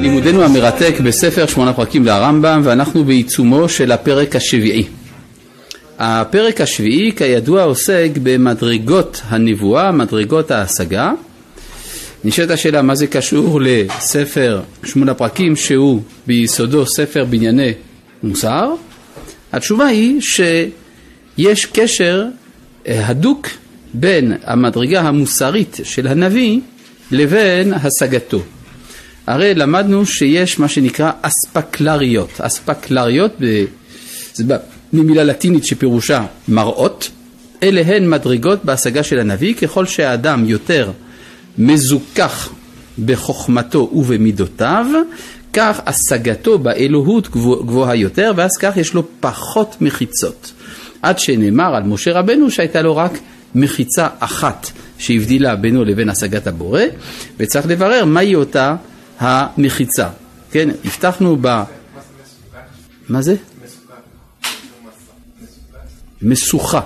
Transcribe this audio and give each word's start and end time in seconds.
לימודנו 0.00 0.42
המרתק 0.42 0.94
בספר 1.04 1.46
שמונה 1.46 1.72
פרקים 1.72 2.04
לרמב"ם 2.04 2.60
ואנחנו 2.64 3.04
בעיצומו 3.04 3.68
של 3.68 3.92
הפרק 3.92 4.36
השביעי. 4.36 4.84
הפרק 5.98 6.60
השביעי 6.60 7.12
כידוע 7.16 7.62
עוסק 7.62 8.10
במדרגות 8.22 9.20
הנבואה, 9.28 9.92
מדרגות 9.92 10.50
ההשגה. 10.50 11.12
נשאלת 12.24 12.50
השאלה 12.50 12.82
מה 12.82 12.94
זה 12.94 13.06
קשור 13.06 13.60
לספר 13.62 14.60
שמונה 14.84 15.14
פרקים 15.14 15.56
שהוא 15.56 16.02
ביסודו 16.26 16.86
ספר 16.86 17.24
בנייני 17.24 17.72
מוסר? 18.22 18.74
התשובה 19.52 19.86
היא 19.86 20.20
שיש 20.20 21.66
קשר 21.66 22.24
אה, 22.88 23.08
הדוק 23.08 23.48
בין 23.94 24.32
המדרגה 24.44 25.00
המוסרית 25.00 25.80
של 25.84 26.06
הנביא 26.06 26.60
לבין 27.10 27.72
השגתו. 27.74 28.42
הרי 29.26 29.54
למדנו 29.54 30.06
שיש 30.06 30.58
מה 30.58 30.68
שנקרא 30.68 31.10
אספקלריות. 31.22 32.40
אספקלריות 32.40 33.32
זה 34.34 34.44
ממילה 34.92 35.24
לטינית 35.24 35.64
שפירושה 35.64 36.26
מראות. 36.48 37.10
אלה 37.62 37.80
הן 37.86 38.10
מדרגות 38.10 38.64
בהשגה 38.64 39.02
של 39.02 39.18
הנביא, 39.18 39.54
ככל 39.54 39.86
שהאדם 39.86 40.44
יותר 40.48 40.90
מזוכח 41.58 42.50
בחוכמתו 43.04 43.90
ובמידותיו, 43.92 44.86
כך 45.52 45.80
השגתו 45.86 46.58
באלוהות 46.58 47.28
גבוהה 47.30 47.94
יותר, 47.94 48.32
ואז 48.36 48.50
כך 48.60 48.76
יש 48.76 48.94
לו 48.94 49.02
פחות 49.20 49.76
מחיצות. 49.80 50.52
עד 51.02 51.18
שנאמר 51.18 51.74
על 51.74 51.82
משה 51.82 52.12
רבנו 52.12 52.50
שהייתה 52.50 52.82
לו 52.82 52.96
רק 52.96 53.18
מחיצה 53.54 54.08
אחת 54.18 54.70
שהבדילה 54.98 55.56
בינו 55.56 55.84
לבין 55.84 56.08
השגת 56.08 56.46
הבורא, 56.46 56.82
וצריך 57.38 57.66
לברר 57.66 58.04
מהי 58.04 58.34
אותה 58.34 58.76
המחיצה. 59.18 60.08
כן, 60.50 60.68
הבטחנו 60.84 61.36
ב... 61.40 61.62
מה 63.08 63.22
זה? 63.22 63.34
משוכה. 66.22 66.80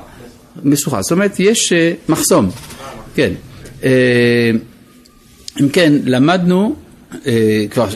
משוכה, 0.64 1.02
זאת 1.02 1.12
אומרת 1.12 1.40
יש 1.40 1.72
אה, 1.72 1.92
מחסום, 2.08 2.50
כן. 3.14 3.32
אה, 3.84 4.50
אם 5.60 5.68
כן, 5.68 5.92
למדנו, 6.04 6.74
אה, 7.26 7.64
כבר 7.70 7.86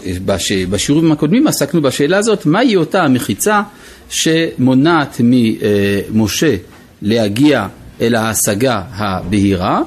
בשיעורים 0.70 1.12
הקודמים 1.12 1.46
עסקנו 1.46 1.82
בשאלה 1.82 2.18
הזאת, 2.18 2.46
מהי 2.46 2.76
אותה 2.76 3.02
המחיצה 3.02 3.62
שמונעת 4.10 5.20
ממשה 5.20 6.56
להגיע 7.02 7.66
אל 8.00 8.14
ההשגה 8.14 8.82
הבהירה, 8.90 9.82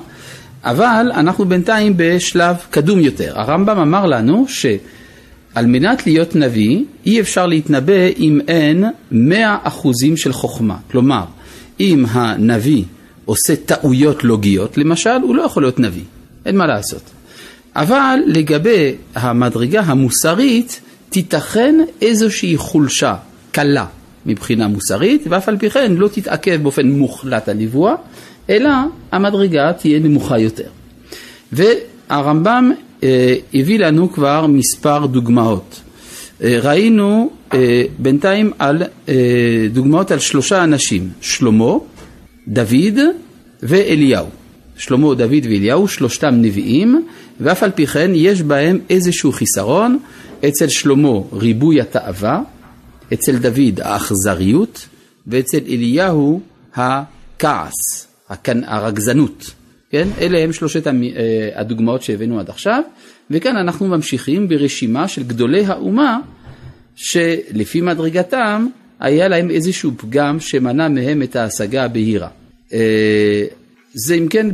אבל 0.70 1.12
אנחנו 1.16 1.46
בינתיים 1.46 1.94
בשלב 1.98 2.56
קדום 2.70 3.00
יותר. 3.00 3.40
הרמב"ם 3.40 3.80
אמר 3.80 4.06
לנו 4.06 4.46
שעל 4.48 5.66
מנת 5.66 6.08
להיות 6.08 6.36
נביא 6.36 6.84
אי 7.06 7.20
אפשר 7.20 7.46
להתנבא 7.46 8.08
אם 8.20 8.40
אין 8.48 8.86
מאה 9.12 9.58
אחוזים 9.64 10.18
של 10.18 10.34
חוכמה. 10.34 10.78
כלומר, 10.92 11.24
אם 11.80 12.06
הנביא 12.10 12.84
עושה 13.26 13.56
טעויות 13.56 14.24
לוגיות, 14.24 14.78
למשל, 14.78 15.10
הוא 15.24 15.36
לא 15.36 15.42
יכול 15.42 15.64
להיות 15.64 15.80
נביא, 15.80 16.04
אין 16.46 16.58
מה 16.58 16.68
לעשות. 16.68 17.10
אבל 17.76 18.20
לגבי 18.26 18.96
המדרגה 19.16 19.82
המוסרית, 19.82 20.82
תיתכן 21.10 21.76
איזושהי 22.02 22.58
חולשה 22.58 23.16
קלה 23.52 23.86
מבחינה 24.26 24.68
מוסרית, 24.68 25.24
ואף 25.30 25.50
על 25.50 25.58
פי 25.58 25.70
כן 25.70 25.94
לא 25.98 26.08
תתעכב 26.08 26.64
באופן 26.64 26.88
מוחלט 26.88 27.50
הנבואה, 27.50 27.94
אלא 28.50 28.70
המדרגה 29.12 29.74
תהיה 29.74 30.00
נמוכה 30.00 30.40
יותר. 30.40 30.68
והרמב"ם 31.52 32.72
אה, 33.04 33.36
הביא 33.54 33.80
לנו 33.80 34.12
כבר 34.12 34.48
מספר 34.48 35.06
דוגמאות. 35.06 35.82
אה, 36.44 36.60
ראינו 36.62 37.32
אה, 37.54 37.84
בינתיים 37.98 38.52
על 38.60 38.84
אה, 39.10 39.68
דוגמאות 39.74 40.12
על 40.12 40.20
שלושה 40.20 40.64
אנשים, 40.64 41.10
שלמה, 41.22 41.74
דוד 42.48 43.00
ואליהו. 43.64 44.28
שלמה, 44.78 45.16
דוד 45.16 45.44
ואליהו, 45.44 45.88
שלושתם 45.88 46.36
נביאים, 46.42 47.06
ואף 47.40 47.64
על 47.64 47.72
פי 47.72 47.88
כן 47.88 48.12
יש 48.14 48.42
בהם 48.42 48.80
איזשהו 48.90 49.32
חיסרון. 49.32 50.00
אצל 50.48 50.68
שלמה 50.68 51.20
ריבוי 51.34 51.82
התאווה, 51.82 52.42
אצל 53.14 53.36
דוד 53.36 53.82
האכזריות, 53.82 54.88
ואצל 55.28 55.60
אליהו 55.68 56.42
הכעס, 56.76 58.08
הרגזנות. 58.66 59.52
כן? 59.90 60.08
אלה 60.22 60.40
הם 60.40 60.54
שלושת 60.54 60.88
הדוגמאות 61.56 62.04
שהבאנו 62.04 62.40
עד 62.40 62.50
עכשיו, 62.50 62.84
וכאן 63.32 63.58
אנחנו 63.58 63.88
ממשיכים 63.88 64.48
ברשימה 64.48 65.08
של 65.08 65.24
גדולי 65.24 65.66
האומה 65.66 66.20
שלפי 66.96 67.82
מדרגתם 67.82 68.68
היה 69.00 69.28
להם 69.28 69.50
איזשהו 69.50 69.92
פגם 69.98 70.40
שמנע 70.40 70.88
מהם 70.88 71.24
את 71.24 71.36
ההשגה 71.36 71.84
הבהירה. 71.84 72.28
אה, 72.74 73.46
זה 73.94 74.16
אם 74.16 74.28
כן 74.28 74.48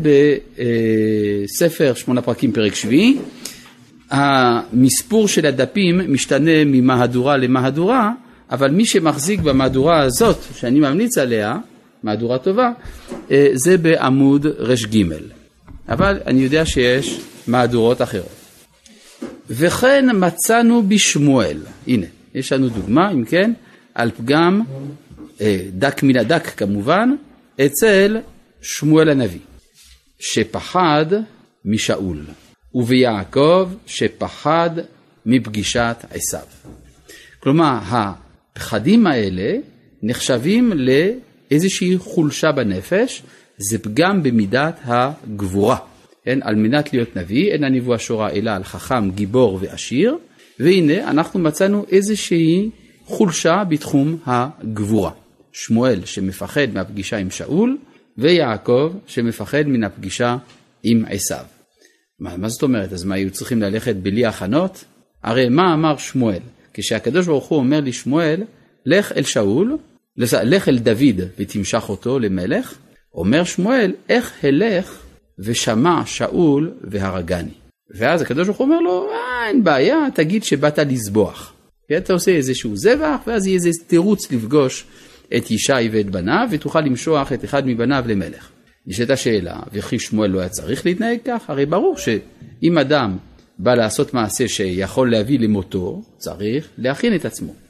בספר 1.45 1.93
שמונה 1.93 2.21
פרקים 2.21 2.51
פרק 2.51 2.75
שביעי. 2.75 3.17
המספור 4.11 5.27
של 5.27 5.45
הדפים 5.45 6.01
משתנה 6.13 6.65
ממהדורה 6.65 7.37
למהדורה, 7.37 8.11
אבל 8.51 8.71
מי 8.71 8.85
שמחזיק 8.85 9.39
במהדורה 9.39 10.01
הזאת, 10.01 10.37
שאני 10.55 10.79
ממליץ 10.79 11.17
עליה, 11.17 11.57
מהדורה 12.05 12.37
טובה, 12.37 12.71
אה, 13.31 13.49
זה 13.53 13.77
בעמוד 13.77 14.45
ר"ג. 14.45 15.03
אבל 15.89 16.19
אני 16.27 16.41
יודע 16.41 16.65
שיש 16.65 17.19
מהדורות 17.47 18.01
אחרות. 18.01 18.35
וכן 19.49 20.05
מצאנו 20.13 20.83
בשמואל, 20.87 21.57
הנה, 21.87 22.05
יש 22.35 22.51
לנו 22.51 22.69
דוגמה, 22.69 23.11
אם 23.11 23.25
כן, 23.25 23.53
על 23.95 24.11
פגם 24.11 24.61
אה, 25.41 25.59
דק 25.71 26.03
מן 26.03 26.17
הדק 26.17 26.43
כמובן, 26.47 27.09
אצל 27.65 28.17
שמואל 28.61 29.09
הנביא, 29.09 29.39
שפחד 30.19 31.05
משאול, 31.65 32.25
וביעקב 32.75 33.69
שפחד 33.85 34.69
מפגישת 35.25 36.05
עשיו. 36.09 36.47
כלומר, 37.39 37.77
הפחדים 37.87 39.07
האלה 39.07 39.57
נחשבים 40.03 40.71
לאיזושהי 41.51 41.97
חולשה 41.97 42.51
בנפש, 42.51 43.23
זה 43.57 43.79
פגם 43.79 44.23
במידת 44.23 44.79
הגבורה. 44.83 45.77
כן, 46.23 46.39
על 46.41 46.55
מנת 46.55 46.93
להיות 46.93 47.17
נביא, 47.17 47.51
אין 47.51 47.63
הנבואה 47.63 47.99
שורה 47.99 48.29
אלא 48.29 48.51
על 48.51 48.63
חכם, 48.63 49.11
גיבור 49.11 49.59
ועשיר, 49.61 50.17
והנה 50.59 51.09
אנחנו 51.09 51.39
מצאנו 51.39 51.85
איזושהי 51.91 52.69
חולשה 53.05 53.63
בתחום 53.69 54.17
הגבורה. 54.25 55.11
שמואל 55.53 56.05
שמפחד 56.05 56.67
מהפגישה 56.73 57.17
עם 57.17 57.29
שאול, 57.29 57.77
ויעקב 58.17 58.93
שמפחד 59.07 59.63
מן 59.67 59.83
הפגישה 59.83 60.37
עם 60.83 61.05
עשיו. 61.09 61.45
מה, 62.19 62.37
מה 62.37 62.49
זאת 62.49 62.63
אומרת? 62.63 62.93
אז 62.93 63.03
מה, 63.03 63.15
היו 63.15 63.31
צריכים 63.31 63.61
ללכת 63.61 63.95
בלי 63.95 64.25
הכנות? 64.25 64.83
הרי 65.23 65.49
מה 65.49 65.73
אמר 65.73 65.97
שמואל? 65.97 66.39
כשהקדוש 66.73 67.25
ברוך 67.25 67.45
הוא 67.45 67.59
אומר 67.59 67.79
לשמואל, 67.79 68.43
לך 68.85 69.11
אל 69.11 69.23
שאול, 69.23 69.77
לך 70.17 70.69
אל 70.69 70.77
דוד 70.77 71.21
ותמשך 71.39 71.83
אותו 71.89 72.19
למלך, 72.19 72.77
אומר 73.13 73.43
שמואל, 73.43 73.93
איך 74.09 74.33
אלך 74.43 75.01
ושמע 75.39 76.05
שאול 76.05 76.73
והרגני. 76.83 77.51
ואז 77.89 78.21
הקדוש 78.21 78.47
ברוך 78.47 78.57
הוא 78.57 78.65
אומר 78.65 78.79
לו, 78.79 79.09
אה, 79.11 79.47
אין 79.47 79.63
בעיה, 79.63 80.07
תגיד 80.13 80.43
שבאת 80.43 80.79
לזבוח. 80.79 81.53
אתה 81.97 82.13
עושה 82.13 82.31
איזשהו 82.31 82.75
זבח, 82.75 83.17
ואז 83.27 83.47
יהיה 83.47 83.55
איזה 83.55 83.69
תירוץ 83.87 84.31
לפגוש 84.31 84.85
את 85.37 85.51
ישי 85.51 85.89
ואת 85.91 86.09
בניו, 86.09 86.47
ותוכל 86.51 86.81
למשוח 86.81 87.33
את 87.33 87.45
אחד 87.45 87.67
מבניו 87.67 88.05
למלך. 88.07 88.49
נשאלת 88.87 89.09
השאלה, 89.09 89.59
וכי 89.73 89.99
שמואל 89.99 90.29
לא 90.29 90.39
היה 90.39 90.49
צריך 90.49 90.85
להתנהג 90.85 91.17
כך? 91.25 91.49
הרי 91.49 91.65
ברור 91.65 91.97
שאם 91.97 92.77
אדם 92.77 93.17
בא 93.59 93.75
לעשות 93.75 94.13
מעשה 94.13 94.47
שיכול 94.47 95.11
להביא 95.11 95.39
למותו, 95.39 96.01
צריך 96.17 96.67
להכין 96.77 97.15
את 97.15 97.25
עצמו. 97.25 97.64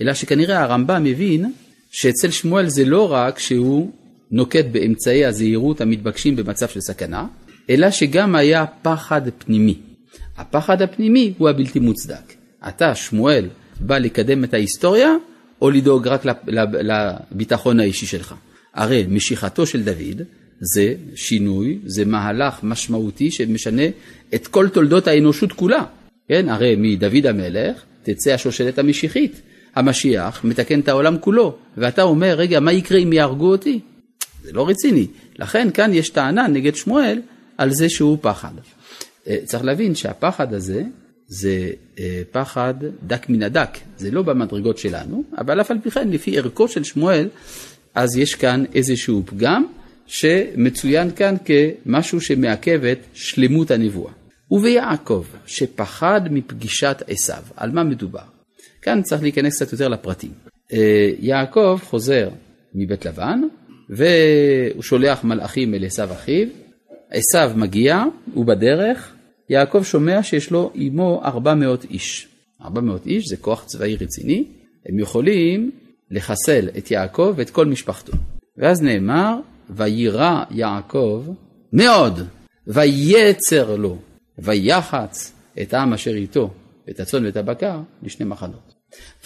אלא 0.00 0.14
שכנראה 0.14 0.62
הרמב"ם 0.62 1.04
מבין 1.04 1.52
שאצל 1.90 2.30
שמואל 2.30 2.68
זה 2.68 2.84
לא 2.84 3.12
רק 3.12 3.38
שהוא 3.38 3.90
נוקט 4.30 4.64
באמצעי 4.72 5.24
הזהירות 5.24 5.80
המתבקשים 5.80 6.36
במצב 6.36 6.68
של 6.68 6.80
סכנה, 6.80 7.26
אלא 7.70 7.90
שגם 7.90 8.34
היה 8.34 8.64
פחד 8.82 9.22
פנימי. 9.38 9.78
הפחד 10.36 10.82
הפנימי 10.82 11.34
הוא 11.38 11.48
הבלתי 11.48 11.78
מוצדק. 11.78 12.34
אתה, 12.68 12.94
שמואל, 12.94 13.48
בא 13.80 13.98
לקדם 13.98 14.44
את 14.44 14.54
ההיסטוריה, 14.54 15.08
או 15.62 15.70
לדאוג 15.70 16.08
רק 16.08 16.24
לביטחון 16.82 17.80
האישי 17.80 18.06
שלך. 18.06 18.34
הרי 18.74 19.06
משיכתו 19.08 19.66
של 19.66 19.82
דוד 19.82 20.22
זה 20.60 20.94
שינוי, 21.14 21.78
זה 21.84 22.04
מהלך 22.04 22.60
משמעותי 22.62 23.30
שמשנה 23.30 23.82
את 24.34 24.46
כל 24.46 24.68
תולדות 24.68 25.06
האנושות 25.06 25.52
כולה. 25.52 25.84
כן, 26.28 26.48
הרי 26.48 26.76
מדוד 26.78 27.26
המלך 27.26 27.82
תצא 28.02 28.30
השושלת 28.30 28.78
המשיחית. 28.78 29.40
המשיח 29.74 30.44
מתקן 30.44 30.80
את 30.80 30.88
העולם 30.88 31.18
כולו, 31.18 31.56
ואתה 31.76 32.02
אומר, 32.02 32.34
רגע, 32.34 32.60
מה 32.60 32.72
יקרה 32.72 32.98
אם 32.98 33.12
יהרגו 33.12 33.50
אותי? 33.50 33.80
זה 34.42 34.52
לא 34.52 34.68
רציני. 34.68 35.06
לכן 35.38 35.70
כאן 35.70 35.94
יש 35.94 36.08
טענה 36.08 36.48
נגד 36.48 36.74
שמואל 36.74 37.20
על 37.58 37.70
זה 37.70 37.88
שהוא 37.88 38.18
פחד. 38.20 38.52
אה, 39.28 39.36
צריך 39.44 39.64
להבין 39.64 39.94
שהפחד 39.94 40.54
הזה 40.54 40.82
זה 41.28 41.70
אה, 41.98 42.22
פחד 42.30 42.74
דק 43.06 43.28
מן 43.28 43.42
הדק, 43.42 43.78
זה 43.96 44.10
לא 44.10 44.22
במדרגות 44.22 44.78
שלנו, 44.78 45.24
אבל 45.38 45.60
אף 45.60 45.70
על 45.70 45.78
פי 45.82 45.90
כן 45.90 46.08
לפי 46.08 46.38
ערכו 46.38 46.68
של 46.68 46.84
שמואל, 46.84 47.28
אז 47.94 48.16
יש 48.16 48.34
כאן 48.34 48.64
איזשהו 48.74 49.22
פגם 49.26 49.66
שמצוין 50.06 51.10
כאן 51.10 51.34
כמשהו 51.44 52.20
שמעכב 52.20 52.84
את 52.84 52.98
שלמות 53.12 53.70
הנבואה. 53.70 54.12
וביעקב, 54.50 55.24
שפחד 55.46 56.20
מפגישת 56.30 57.02
עשיו, 57.06 57.42
על 57.56 57.70
מה 57.70 57.84
מדובר? 57.84 58.39
כאן 58.82 59.02
צריך 59.02 59.22
להיכנס 59.22 59.62
קצת 59.62 59.72
יותר 59.72 59.88
לפרטים. 59.88 60.30
אה, 60.72 61.10
יעקב 61.18 61.78
חוזר 61.84 62.28
מבית 62.74 63.06
לבן, 63.06 63.40
והוא 63.90 64.82
שולח 64.82 65.24
מלאכים 65.24 65.74
אל 65.74 65.84
עשיו 65.84 66.12
אחיו, 66.12 66.46
עשיו 67.10 67.52
מגיע, 67.56 68.04
הוא 68.34 68.44
בדרך, 68.44 69.14
יעקב 69.48 69.82
שומע 69.82 70.22
שיש 70.22 70.50
לו 70.50 70.70
עמו 70.74 71.22
400 71.24 71.84
איש. 71.84 72.28
400 72.64 73.06
איש 73.06 73.28
זה 73.28 73.36
כוח 73.36 73.64
צבאי 73.64 73.96
רציני, 73.96 74.44
הם 74.86 74.98
יכולים 74.98 75.70
לחסל 76.10 76.68
את 76.78 76.90
יעקב 76.90 77.32
ואת 77.36 77.50
כל 77.50 77.66
משפחתו. 77.66 78.12
ואז 78.56 78.82
נאמר, 78.82 79.36
ויירא 79.70 80.44
יעקב 80.50 81.24
מאוד, 81.72 82.20
ויצר 82.66 83.76
לו, 83.76 83.98
ויחץ 84.38 85.32
את 85.62 85.74
העם 85.74 85.92
אשר 85.92 86.14
איתו, 86.14 86.50
את 86.90 87.00
הצאן 87.00 87.26
ואת 87.26 87.36
הבקר, 87.36 87.80
לשני 88.02 88.26
מחנות. 88.26 88.69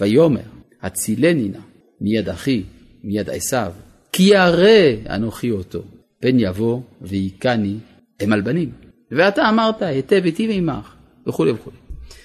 ויאמר, 0.01 0.41
הצילני 0.83 1.49
נא 1.49 1.59
מיד 2.01 2.29
אחי, 2.29 2.63
מיד 3.05 3.31
עשיו, 3.31 3.73
כי 4.13 4.23
ירא 4.23 5.15
אנוכי 5.15 5.51
אותו, 5.51 5.83
פן 6.21 6.41
יבוא 6.41 6.81
והיכני 7.01 7.77
אם 8.25 8.33
על 8.33 8.41
בנים. 8.41 8.71
ואתה 9.11 9.49
אמרת, 9.49 9.83
היטב 9.83 10.21
היטיב 10.25 10.51
עמך, 10.53 10.95
וכולי 11.27 11.51
וכולי. 11.51 11.77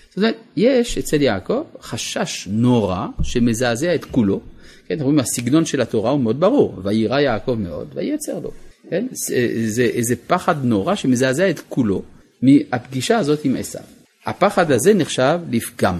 זאת 0.09 0.17
אומרת, 0.17 0.35
יש 0.55 0.97
אצל 0.97 1.21
יעקב 1.21 1.63
חשש 1.81 2.47
נורא 2.51 3.07
שמזעזע 3.21 3.95
את 3.95 4.05
כולו. 4.05 4.41
כן, 4.87 4.93
אנחנו 4.93 5.05
רואים, 5.05 5.19
הסגנון 5.19 5.65
של 5.65 5.81
התורה 5.81 6.11
הוא 6.11 6.19
מאוד 6.19 6.39
ברור, 6.39 6.79
ויירא 6.83 7.19
יעקב 7.19 7.53
מאוד, 7.53 7.87
ויצר 7.95 8.39
לו. 8.39 8.51
כן, 8.89 9.07
זה 9.65 9.83
איזה 9.83 10.15
פחד 10.27 10.65
נורא 10.65 10.95
שמזעזע 10.95 11.49
את 11.49 11.59
כולו 11.69 12.01
מהפגישה 12.41 13.17
הזאת 13.17 13.45
עם 13.45 13.55
עשיו. 13.55 13.81
הפחד 14.25 14.71
הזה 14.71 14.93
נחשב 14.93 15.39
לפגם 15.51 15.99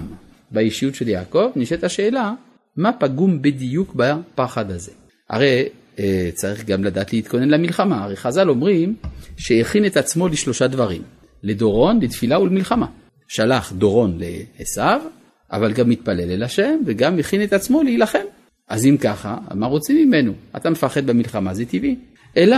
באישיות 0.50 0.94
של 0.94 1.08
יעקב, 1.08 1.50
נשאלת 1.56 1.84
השאלה, 1.84 2.32
מה 2.76 2.92
פגום 2.92 3.42
בדיוק 3.42 3.94
בפחד 3.96 4.70
הזה? 4.70 4.92
הרי 5.30 5.68
אה, 5.98 6.30
צריך 6.34 6.64
גם 6.64 6.84
לדעת 6.84 7.12
להתכונן 7.12 7.48
למלחמה, 7.48 8.04
הרי 8.04 8.16
חז"ל 8.16 8.48
אומרים 8.48 8.94
שהכין 9.36 9.86
את 9.86 9.96
עצמו 9.96 10.28
לשלושה 10.28 10.66
דברים, 10.66 11.02
לדורון, 11.42 12.00
לתפילה 12.02 12.40
ולמלחמה. 12.40 12.86
שלח 13.28 13.72
דורון 13.72 14.18
לעשו, 14.18 15.06
אבל 15.52 15.72
גם 15.72 15.88
מתפלל 15.88 16.30
אל 16.30 16.42
השם, 16.42 16.78
וגם 16.86 17.18
הכין 17.18 17.42
את 17.42 17.52
עצמו 17.52 17.82
להילחם. 17.82 18.24
אז 18.68 18.86
אם 18.86 18.96
ככה, 19.00 19.36
מה 19.54 19.66
רוצים 19.66 20.08
ממנו? 20.08 20.32
אתה 20.56 20.70
מפחד 20.70 21.06
במלחמה, 21.06 21.54
זה 21.54 21.64
טבעי. 21.64 21.96
אלא 22.36 22.56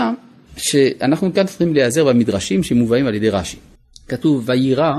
שאנחנו 0.56 1.34
כאן 1.34 1.46
צריכים 1.46 1.74
להיעזר 1.74 2.04
במדרשים 2.04 2.62
שמובאים 2.62 3.06
על 3.06 3.14
ידי 3.14 3.30
רש"י. 3.30 3.56
כתוב 4.08 4.42
ויירא 4.46 4.92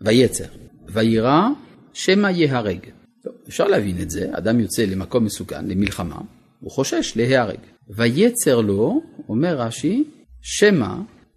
ויצר, 0.00 0.44
ויירא 0.88 1.48
שמא 1.94 2.26
ייהרג. 2.26 2.78
טוב, 3.22 3.32
אפשר 3.48 3.64
להבין 3.64 4.02
את 4.02 4.10
זה, 4.10 4.28
אדם 4.32 4.60
יוצא 4.60 4.84
למקום 4.84 5.24
מסוכן, 5.24 5.68
למלחמה, 5.68 6.18
הוא 6.60 6.70
חושש 6.70 7.12
להיהרג. 7.16 7.58
ויצר 7.96 8.60
לו, 8.60 9.02
אומר 9.28 9.56
רש"י, 9.56 10.04
שמא, 10.42 10.94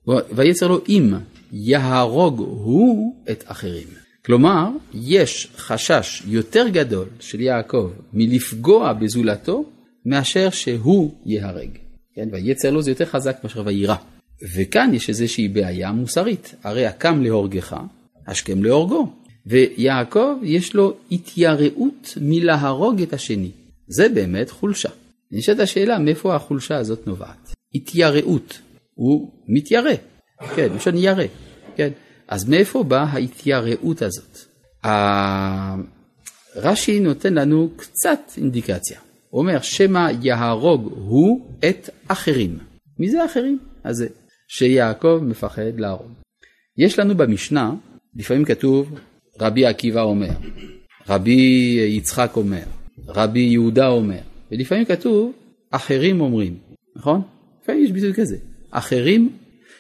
ויצר 0.08 0.68
לו 0.68 0.82
אם 0.90 1.14
יהרוג 1.52 2.40
הוא 2.40 3.16
את 3.32 3.44
אחרים. 3.48 3.88
כלומר, 4.26 4.70
יש 4.94 5.48
חשש 5.58 6.24
יותר 6.28 6.68
גדול 6.68 7.08
של 7.20 7.42
יעקב 7.42 7.92
מלפגוע 8.14 8.94
בזולתו, 8.94 9.66
מאשר 10.06 10.50
שהוא 10.50 11.14
ייהרג. 11.26 11.70
כן, 12.16 12.30
ויצר 12.32 12.72
לו 12.72 12.82
זה 12.82 12.92
יותר 12.92 13.06
חזק 13.06 13.38
מאשר 13.44 13.62
ויירא. 13.66 13.96
וכאן 14.56 14.92
יש 14.94 15.10
איזושהי 15.10 15.48
בעיה 15.48 15.92
מוסרית, 15.92 16.56
הרי 16.64 16.86
הקם 16.86 17.22
להורגך, 17.22 17.76
השכם 18.28 18.64
להורגו. 18.64 19.14
ויעקב 19.50 20.36
יש 20.44 20.76
לו 20.76 20.98
התייראות 21.12 22.18
מלהרוג 22.22 23.02
את 23.02 23.14
השני. 23.14 23.52
זה 23.88 24.10
באמת 24.10 24.50
חולשה. 24.50 24.90
נשאלת 25.32 25.60
השאלה 25.60 26.00
מאיפה 26.00 26.36
החולשה 26.36 26.78
הזאת 26.78 27.08
נובעת. 27.08 27.54
התייראות, 27.76 28.60
הוא 28.94 29.32
מתיירא, 29.48 29.94
כן, 30.56 30.68
לשון 30.76 30.98
ירא, 30.98 31.24
כן. 31.76 31.90
אז 32.28 32.50
מאיפה 32.50 32.84
באה 32.84 33.04
ההתייראות 33.04 34.02
הזאת? 34.02 34.38
רש"י 36.56 37.00
נותן 37.00 37.34
לנו 37.34 37.70
קצת 37.76 38.20
אינדיקציה. 38.38 39.00
הוא 39.30 39.42
אומר, 39.42 39.62
שמא 39.62 40.10
יהרוג 40.22 40.92
הוא 40.96 41.52
את 41.70 41.90
אחרים. 42.08 42.58
מי 43.00 43.10
זה 43.10 43.24
האחרים? 43.24 43.60
אז 43.84 43.96
זה 43.96 44.08
שיעקב 44.48 45.20
מפחד 45.22 45.80
להרוג. 45.80 46.12
יש 46.78 47.00
לנו 47.00 47.18
במשנה, 47.18 47.74
לפעמים 48.16 48.46
כתוב 48.46 49.00
רבי 49.42 49.66
עקיבא 49.66 50.02
אומר, 50.02 50.30
רבי 51.10 51.78
יצחק 51.88 52.32
אומר, 52.36 52.64
רבי 53.08 53.40
יהודה 53.40 53.88
אומר, 53.88 54.20
ולפעמים 54.52 54.86
כתוב 54.86 55.32
אחרים 55.72 56.22
אומרים, 56.22 56.58
נכון? 56.96 57.22
לפעמים 57.64 57.84
יש 57.84 57.92
ביטוי 57.92 58.14
כזה, 58.14 58.38
אחרים, 58.72 59.30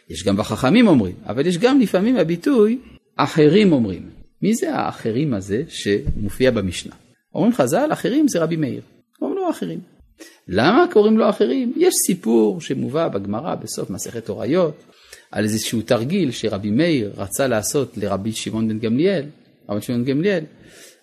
יש 0.09 0.23
גם 0.23 0.37
בחכמים 0.37 0.87
אומרים, 0.87 1.15
אבל 1.25 1.47
יש 1.47 1.57
גם 1.57 1.79
לפעמים 1.79 2.17
הביטוי 2.17 2.79
אחרים 3.15 3.71
אומרים. 3.71 4.09
מי 4.41 4.53
זה 4.53 4.75
האחרים 4.75 5.33
הזה 5.33 5.63
שמופיע 5.69 6.51
במשנה? 6.51 6.93
אומרים 7.35 7.53
חז"ל, 7.53 7.89
אחרים 7.93 8.27
זה 8.27 8.43
רבי 8.43 8.55
מאיר. 8.55 8.81
אומרים 9.21 9.37
לו 9.37 9.49
אחרים. 9.49 9.79
למה 10.47 10.85
קוראים 10.91 11.17
לו 11.17 11.29
אחרים? 11.29 11.73
יש 11.77 11.93
סיפור 12.05 12.61
שמובא 12.61 13.07
בגמרא 13.07 13.55
בסוף 13.55 13.89
מסכת 13.89 14.29
הוריות, 14.29 14.83
על 15.31 15.43
איזשהו 15.43 15.81
תרגיל 15.81 16.31
שרבי 16.31 16.71
מאיר 16.71 17.11
רצה 17.17 17.47
לעשות 17.47 17.97
לרבי 17.97 18.31
שמעון 18.31 18.67
בן 18.67 18.79
גמליאל, 18.79 19.25
רבי 19.69 19.81
שמעון 19.81 20.05
גמליאל, 20.05 20.43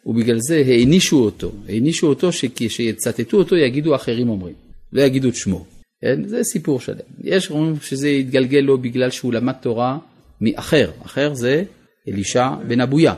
ובגלל 0.07 0.39
זה 0.41 0.63
הענישו 0.67 1.25
אותו, 1.25 1.53
הענישו 1.69 2.07
אותו 2.07 2.33
שכשיצטטו 2.33 3.37
אותו 3.37 3.57
יגידו 3.57 3.95
אחרים 3.95 4.29
אומרים, 4.29 4.55
לא 4.93 5.03
יגידו 5.03 5.29
את 5.29 5.35
שמו. 5.35 5.65
כן? 6.01 6.29
זה 6.29 6.45
סיפור 6.45 6.81
שלם. 6.81 6.97
יש 7.21 7.51
אומרים 7.51 7.77
שזה 7.81 8.09
התגלגל 8.09 8.59
לו 8.59 8.79
בגלל 8.79 9.11
שהוא 9.11 9.33
למד 9.33 9.53
תורה 9.53 9.99
מאחר, 10.41 10.91
אחר 11.03 11.35
זה 11.35 11.65
אלישע 12.09 12.49
בן 12.69 12.81
אבויה, 12.81 13.15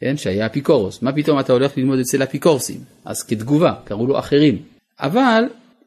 כן? 0.00 0.16
שהיה 0.16 0.46
אפיקורוס. 0.46 1.02
מה 1.02 1.12
פתאום 1.12 1.40
אתה 1.40 1.52
הולך 1.52 1.78
ללמוד 1.78 1.98
אצל 1.98 2.22
אפיקורסים? 2.22 2.80
אז 3.04 3.22
כתגובה, 3.22 3.74
קראו 3.84 4.06
לו 4.06 4.18
אחרים. 4.18 4.62
אבל 5.00 5.44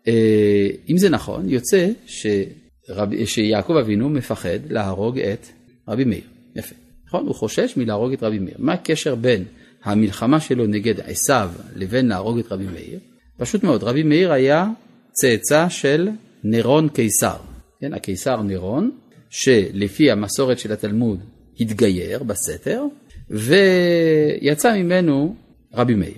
אה, 0.08 0.68
אם 0.90 0.98
זה 0.98 1.10
נכון, 1.10 1.50
יוצא 1.50 1.88
שרב, 2.06 3.26
שיעקב 3.26 3.74
אבינו 3.74 4.10
מפחד 4.10 4.60
להרוג 4.70 5.20
את 5.20 5.48
רבי 5.88 6.04
מאיר. 6.04 6.24
יפה. 6.56 6.76
נכון? 7.10 7.26
הוא 7.26 7.36
חושש 7.36 7.78
מלהרוג 7.78 8.14
את 8.14 8.24
רבי 8.24 8.40
מאיר. 8.40 8.56
מה 8.58 8.74
הקשר 8.74 9.16
בין 9.16 9.44
המלחמה 9.84 10.40
שלו 10.40 10.68
נגד 10.68 11.00
עשיו 11.00 11.52
לבין 11.76 12.08
להרוג 12.08 12.40
את 12.40 12.52
רבי 12.52 12.66
מאיר? 12.66 13.00
פשוט 13.38 13.64
מאוד, 13.64 13.84
רבי 13.84 14.04
מאיר 14.04 14.32
היה 14.32 14.68
צאצא 15.12 15.70
של 15.70 16.10
נירון 16.44 16.90
קיסר. 16.90 17.36
כן, 17.82 17.94
הקיסר 17.94 18.42
נירון, 18.42 18.92
שלפי 19.30 20.12
המסורת 20.12 20.60
של 20.60 20.72
התלמוד 20.72 21.20
התגייר 21.60 22.24
בסתר, 22.24 22.84
ויצא 23.30 24.76
ממנו 24.76 25.36
רבי 25.74 25.96
מאיר. 25.96 26.14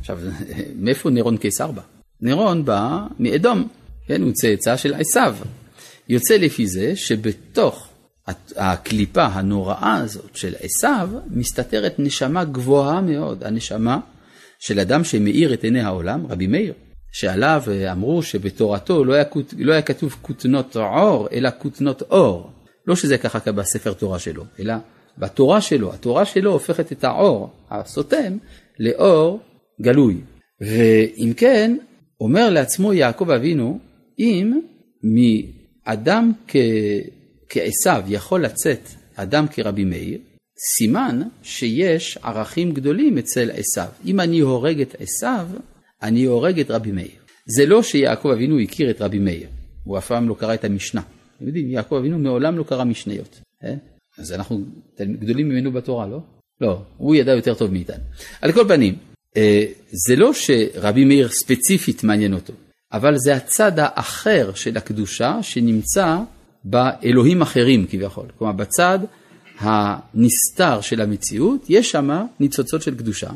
עכשיו, 0.00 0.18
מאיפה 0.82 1.10
נירון 1.10 1.36
קיסר 1.36 1.70
בא? 1.70 1.82
נירון 2.20 2.64
בא 2.64 3.06
מאדום, 3.18 3.68
כן, 4.06 4.22
הוא 4.22 4.32
צאצא 4.32 4.76
של 4.76 4.94
עשיו. 4.94 5.36
יוצא 6.08 6.36
לפי 6.36 6.66
זה 6.66 6.96
שבתוך 6.96 7.87
הקליפה 8.56 9.24
הנוראה 9.24 9.96
הזאת 9.96 10.36
של 10.36 10.54
עשיו 10.60 11.10
מסתתרת 11.30 11.94
נשמה 11.98 12.44
גבוהה 12.44 13.00
מאוד, 13.00 13.44
הנשמה 13.44 14.00
של 14.58 14.80
אדם 14.80 15.04
שמאיר 15.04 15.54
את 15.54 15.64
עיני 15.64 15.80
העולם, 15.80 16.26
רבי 16.26 16.46
מאיר, 16.46 16.72
שעליו 17.12 17.62
אמרו 17.92 18.22
שבתורתו 18.22 19.04
לא 19.04 19.14
היה, 19.14 19.24
לא 19.58 19.72
היה 19.72 19.82
כתוב 19.82 20.16
כותנות 20.22 20.76
עור, 20.76 21.28
אלא 21.32 21.50
כותנות 21.58 22.02
אור. 22.02 22.50
לא 22.86 22.96
שזה 22.96 23.18
ככה 23.18 23.52
בספר 23.52 23.92
תורה 23.92 24.18
שלו, 24.18 24.44
אלא 24.60 24.74
בתורה 25.18 25.60
שלו, 25.60 25.94
התורה 25.94 26.24
שלו 26.24 26.52
הופכת 26.52 26.92
את 26.92 27.04
העור 27.04 27.50
הסותם 27.70 28.36
לאור 28.78 29.40
גלוי. 29.82 30.20
ואם 30.60 31.32
כן, 31.36 31.76
אומר 32.20 32.50
לעצמו 32.50 32.92
יעקב 32.92 33.30
אבינו, 33.30 33.78
אם 34.18 34.60
מאדם 35.02 36.32
כ... 36.48 36.56
כעשיו 37.48 38.02
יכול 38.08 38.44
לצאת 38.44 38.88
אדם 39.16 39.46
כרבי 39.48 39.84
מאיר, 39.84 40.18
סימן 40.76 41.22
שיש 41.42 42.18
ערכים 42.22 42.72
גדולים 42.72 43.18
אצל 43.18 43.50
עשיו. 43.50 43.88
אם 44.04 44.20
אני 44.20 44.40
הורג 44.40 44.80
את 44.80 44.96
עשיו, 44.98 45.46
אני 46.02 46.24
הורג 46.24 46.60
את 46.60 46.70
רבי 46.70 46.92
מאיר. 46.92 47.18
זה 47.46 47.66
לא 47.66 47.82
שיעקב 47.82 48.28
אבינו 48.28 48.58
הכיר 48.58 48.90
את 48.90 49.02
רבי 49.02 49.18
מאיר, 49.18 49.48
הוא 49.84 49.98
אף 49.98 50.06
פעם 50.06 50.28
לא 50.28 50.34
קרא 50.38 50.54
את 50.54 50.64
המשנה. 50.64 51.02
אתם 51.36 51.46
יודעים, 51.46 51.70
יעקב 51.70 51.94
אבינו 51.94 52.18
מעולם 52.18 52.58
לא 52.58 52.62
קרא 52.62 52.84
משניות. 52.84 53.40
אה? 53.64 53.74
אז 54.18 54.32
אנחנו 54.32 54.60
גדולים 55.00 55.48
ממנו 55.48 55.72
בתורה, 55.72 56.06
לא? 56.06 56.20
לא, 56.60 56.82
הוא 56.96 57.14
ידע 57.14 57.32
יותר 57.32 57.54
טוב 57.54 57.72
מאיתנו. 57.72 58.04
על 58.40 58.52
כל 58.52 58.68
פנים, 58.68 58.96
אה, 59.36 59.64
זה 60.06 60.16
לא 60.16 60.32
שרבי 60.32 61.04
מאיר 61.04 61.28
ספציפית 61.28 62.04
מעניין 62.04 62.34
אותו, 62.34 62.52
אבל 62.92 63.16
זה 63.16 63.36
הצד 63.36 63.72
האחר 63.76 64.54
של 64.54 64.76
הקדושה 64.76 65.38
שנמצא 65.42 66.16
באלוהים 66.64 67.42
אחרים 67.42 67.86
כביכול. 67.86 68.26
כלומר, 68.38 68.52
בצד 68.52 68.98
הנסתר 69.58 70.80
של 70.80 71.00
המציאות, 71.00 71.66
יש 71.68 71.90
שם 71.90 72.26
ניצוצות 72.40 72.82
של 72.82 72.94
קדושה, 72.94 73.30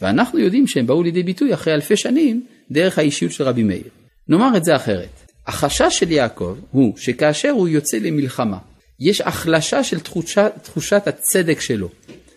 ואנחנו 0.00 0.38
יודעים 0.38 0.66
שהם 0.66 0.86
באו 0.86 1.02
לידי 1.02 1.22
ביטוי 1.22 1.54
אחרי 1.54 1.74
אלפי 1.74 1.96
שנים 1.96 2.46
דרך 2.70 2.98
האישיות 2.98 3.32
של 3.32 3.44
רבי 3.44 3.62
מאיר. 3.62 3.88
נאמר 4.28 4.56
את 4.56 4.64
זה 4.64 4.76
אחרת, 4.76 5.08
החשש 5.46 5.98
של 5.98 6.12
יעקב 6.12 6.56
הוא 6.70 6.96
שכאשר 6.96 7.50
הוא 7.50 7.68
יוצא 7.68 7.98
למלחמה, 7.98 8.58
יש 9.00 9.20
החלשה 9.20 9.84
של 9.84 10.00
תחושת, 10.00 10.52
תחושת 10.62 11.02
הצדק 11.06 11.60
שלו. 11.60 11.88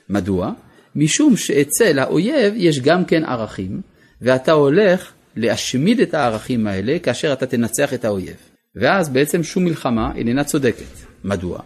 מדוע? 0.10 0.51
משום 0.96 1.38
שאצל 1.38 2.00
האויב 2.00 2.53
יש 2.57 2.79
גם 2.79 3.05
כן 3.05 3.25
ערכים, 3.25 3.81
ואתה 4.22 4.51
הולך 4.51 5.12
להשמיד 5.36 6.00
את 6.00 6.13
הערכים 6.13 6.67
האלה 6.67 7.00
כאשר 7.00 7.34
אתה 7.34 7.46
תנצח 7.46 7.93
את 7.93 8.05
האויב. 8.05 8.36
ואז 8.81 9.10
בעצם 9.10 9.43
שום 9.43 9.65
מלחמה 9.65 10.12
איננה 10.15 10.43
צודקת. 10.43 10.86
מדוע? 11.24 11.60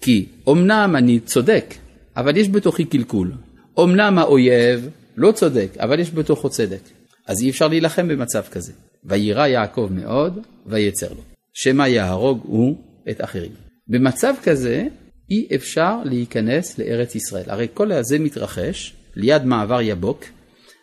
כי 0.00 0.26
אמנם 0.48 0.94
אני 0.96 1.20
צודק, 1.20 1.74
אבל 2.16 2.36
יש 2.36 2.48
בתוכי 2.48 2.84
קלקול. 2.84 3.32
אמנם 3.78 4.18
האויב 4.18 4.88
לא 5.16 5.32
צודק, 5.32 5.70
אבל 5.78 6.00
יש 6.00 6.10
בתוכו 6.10 6.48
צדק. 6.50 6.80
אז 7.26 7.42
אי 7.42 7.50
אפשר 7.50 7.68
להילחם 7.68 8.08
במצב 8.08 8.42
כזה. 8.50 8.72
ויירא 9.04 9.46
יעקב 9.46 9.88
מאוד, 9.90 10.38
ויצר 10.66 11.08
לו. 11.08 11.22
שמא 11.54 11.82
יהרוג 11.82 12.40
הוא 12.44 12.76
את 13.10 13.24
אחרים. 13.24 13.52
במצב 13.88 14.34
כזה 14.42 14.86
אי 15.30 15.46
אפשר 15.54 15.96
להיכנס 16.04 16.78
לארץ 16.78 17.14
ישראל. 17.14 17.44
הרי 17.46 17.66
כל 17.74 17.92
הזה 17.92 18.18
מתרחש 18.18 18.94
ליד 19.16 19.44
מעבר 19.44 19.80
יבוק 19.80 20.24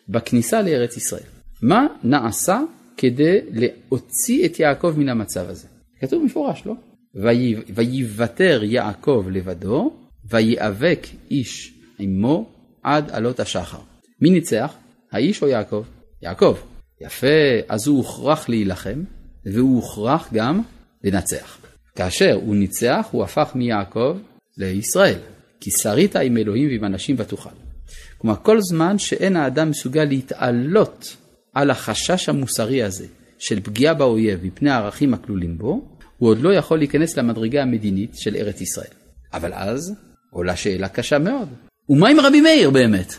בכניסה 0.08 0.62
לארץ 0.62 0.96
ישראל. 0.96 1.22
מה 1.62 1.86
נעשה 2.04 2.60
כדי 2.96 3.38
להוציא 3.52 4.46
את 4.46 4.60
יעקב 4.60 4.94
מן 4.96 5.08
המצב 5.08 5.48
הזה? 5.48 5.66
כתוב 6.00 6.24
מפורש, 6.24 6.62
לא? 6.66 6.74
ויוותר 7.74 8.60
יעקב 8.64 9.26
לבדו, 9.30 9.92
ויאבק 10.30 11.06
איש 11.30 11.74
עמו 11.98 12.50
עד 12.82 13.10
עלות 13.10 13.40
השחר. 13.40 13.78
מי 14.20 14.30
ניצח? 14.30 14.74
האיש 15.12 15.42
או 15.42 15.48
יעקב? 15.48 15.84
יעקב. 16.22 16.56
יפה, 17.00 17.26
אז 17.68 17.86
הוא 17.86 17.96
הוכרח 17.96 18.48
להילחם, 18.48 19.02
והוא 19.44 19.76
הוכרח 19.76 20.28
גם 20.32 20.62
לנצח. 21.04 21.58
כאשר 21.94 22.38
הוא 22.42 22.56
ניצח, 22.56 23.08
הוא 23.10 23.24
הפך 23.24 23.52
מיעקב 23.54 24.16
לישראל. 24.58 25.18
כי 25.60 25.70
שרית 25.70 26.16
עם 26.16 26.36
אלוהים 26.36 26.68
ועם 26.68 26.84
אנשים 26.84 27.16
ותוכל. 27.18 27.50
כלומר, 28.18 28.36
כל 28.42 28.60
זמן 28.60 28.98
שאין 28.98 29.36
האדם 29.36 29.70
מסוגל 29.70 30.04
להתעלות 30.04 31.16
על 31.54 31.70
החשש 31.70 32.28
המוסרי 32.28 32.82
הזה 32.82 33.06
של 33.38 33.60
פגיעה 33.60 33.94
באויב 33.94 34.44
מפני 34.44 34.70
הערכים 34.70 35.14
הכלולים 35.14 35.58
בו, 35.58 35.88
הוא 36.18 36.28
עוד 36.28 36.40
לא 36.40 36.54
יכול 36.54 36.78
להיכנס 36.78 37.16
למדרגה 37.16 37.62
המדינית 37.62 38.10
של 38.14 38.36
ארץ 38.36 38.60
ישראל. 38.60 38.90
אבל 39.32 39.52
אז 39.54 39.94
עולה 40.30 40.56
שאלה 40.56 40.88
קשה 40.88 41.18
מאוד. 41.18 41.48
ומה 41.88 42.08
עם 42.08 42.20
רבי 42.20 42.40
מאיר 42.40 42.70
באמת? 42.70 43.14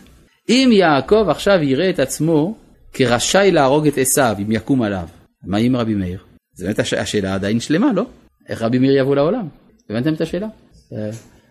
אם 0.49 0.69
יעקב 0.71 1.29
עכשיו 1.29 1.63
יראה 1.63 1.89
את 1.89 1.99
עצמו 1.99 2.57
כרשאי 2.93 3.51
להרוג 3.51 3.87
את 3.87 3.97
עשיו 3.97 4.35
אם 4.39 4.51
יקום 4.51 4.81
עליו, 4.81 5.07
מה 5.43 5.57
עם 5.57 5.75
רבי 5.75 5.93
מאיר? 5.93 6.19
זו 6.53 6.65
באמת 6.65 6.79
הש... 6.79 6.93
השאלה 6.93 7.33
עדיין 7.33 7.59
שלמה, 7.59 7.93
לא? 7.93 8.05
איך 8.49 8.61
רבי 8.61 8.79
מאיר 8.79 8.97
יבוא 8.97 9.15
לעולם? 9.15 9.47
הבנתם 9.89 10.13
את 10.13 10.21
השאלה? 10.21 10.47
אה, 10.93 11.09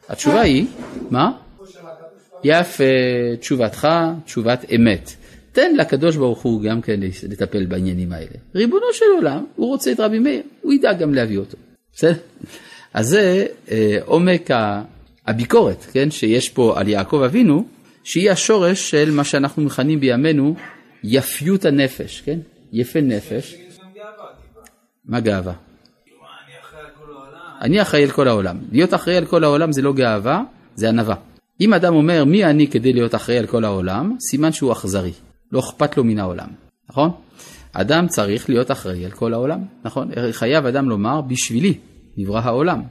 התשובה 0.08 0.40
היא, 0.40 0.66
מה? 1.10 1.32
יפה, 2.44 2.84
תשובתך, 3.40 3.88
תשובת 4.24 4.64
אמת. 4.74 5.10
תן 5.56 5.76
לקדוש 5.76 6.16
ברוך 6.16 6.42
הוא 6.42 6.62
גם 6.62 6.80
כן 6.80 7.00
לטפל 7.28 7.66
בעניינים 7.66 8.12
האלה. 8.12 8.36
ריבונו 8.54 8.86
של 8.92 9.04
עולם, 9.16 9.44
הוא 9.56 9.66
רוצה 9.66 9.92
את 9.92 10.00
רבי 10.00 10.18
מאיר, 10.18 10.42
הוא 10.62 10.72
ידע 10.72 10.92
גם 10.92 11.14
להביא 11.14 11.38
אותו. 11.38 11.56
בסדר? 11.94 12.14
אז 12.94 13.06
זה 13.08 13.46
אה, 13.70 13.98
עומק 14.04 14.50
הביקורת, 15.26 15.86
כן, 15.92 16.10
שיש 16.10 16.48
פה 16.48 16.80
על 16.80 16.88
יעקב 16.88 17.22
אבינו, 17.24 17.66
שהיא 18.04 18.30
השורש 18.30 18.90
של 18.90 19.10
מה 19.10 19.24
שאנחנו 19.24 19.62
מכנים 19.62 20.00
בימינו 20.00 20.54
יפיות 21.04 21.64
הנפש, 21.64 22.20
כן? 22.20 22.38
יפה 22.72 23.00
נפש. 23.00 23.56
מה 25.04 25.20
גאווה? 25.20 25.52
אני 27.60 27.82
אחראי 27.82 28.02
על 28.02 28.10
כל 28.10 28.28
העולם. 28.28 28.58
להיות 28.72 28.94
אחראי 28.94 29.16
על 29.16 29.26
כל 29.26 29.44
העולם 29.44 29.72
זה 29.72 29.82
לא 29.82 29.92
גאווה, 29.92 30.42
זה 30.74 30.88
ענווה. 30.88 31.14
אם 31.60 31.74
אדם 31.74 31.94
אומר 31.94 32.24
מי 32.24 32.44
אני 32.44 32.66
כדי 32.66 32.92
להיות 32.92 33.14
אחראי 33.14 33.38
על 33.38 33.46
כל 33.46 33.64
העולם, 33.64 34.16
סימן 34.20 34.52
שהוא 34.52 34.72
אכזרי. 34.72 35.12
לא 35.52 35.60
אכפת 35.60 35.96
לו 35.96 36.04
מן 36.04 36.18
העולם, 36.18 36.48
נכון? 36.90 37.10
אדם 37.72 38.08
צריך 38.08 38.48
להיות 38.48 38.70
אחראי 38.70 39.04
על 39.04 39.10
כל 39.10 39.34
העולם, 39.34 39.64
נכון? 39.84 40.08
חייב 40.30 40.66
אדם 40.66 40.88
לומר 40.88 41.20
בשבילי 41.20 41.78
נברא 42.16 42.40
העולם. 42.40 42.82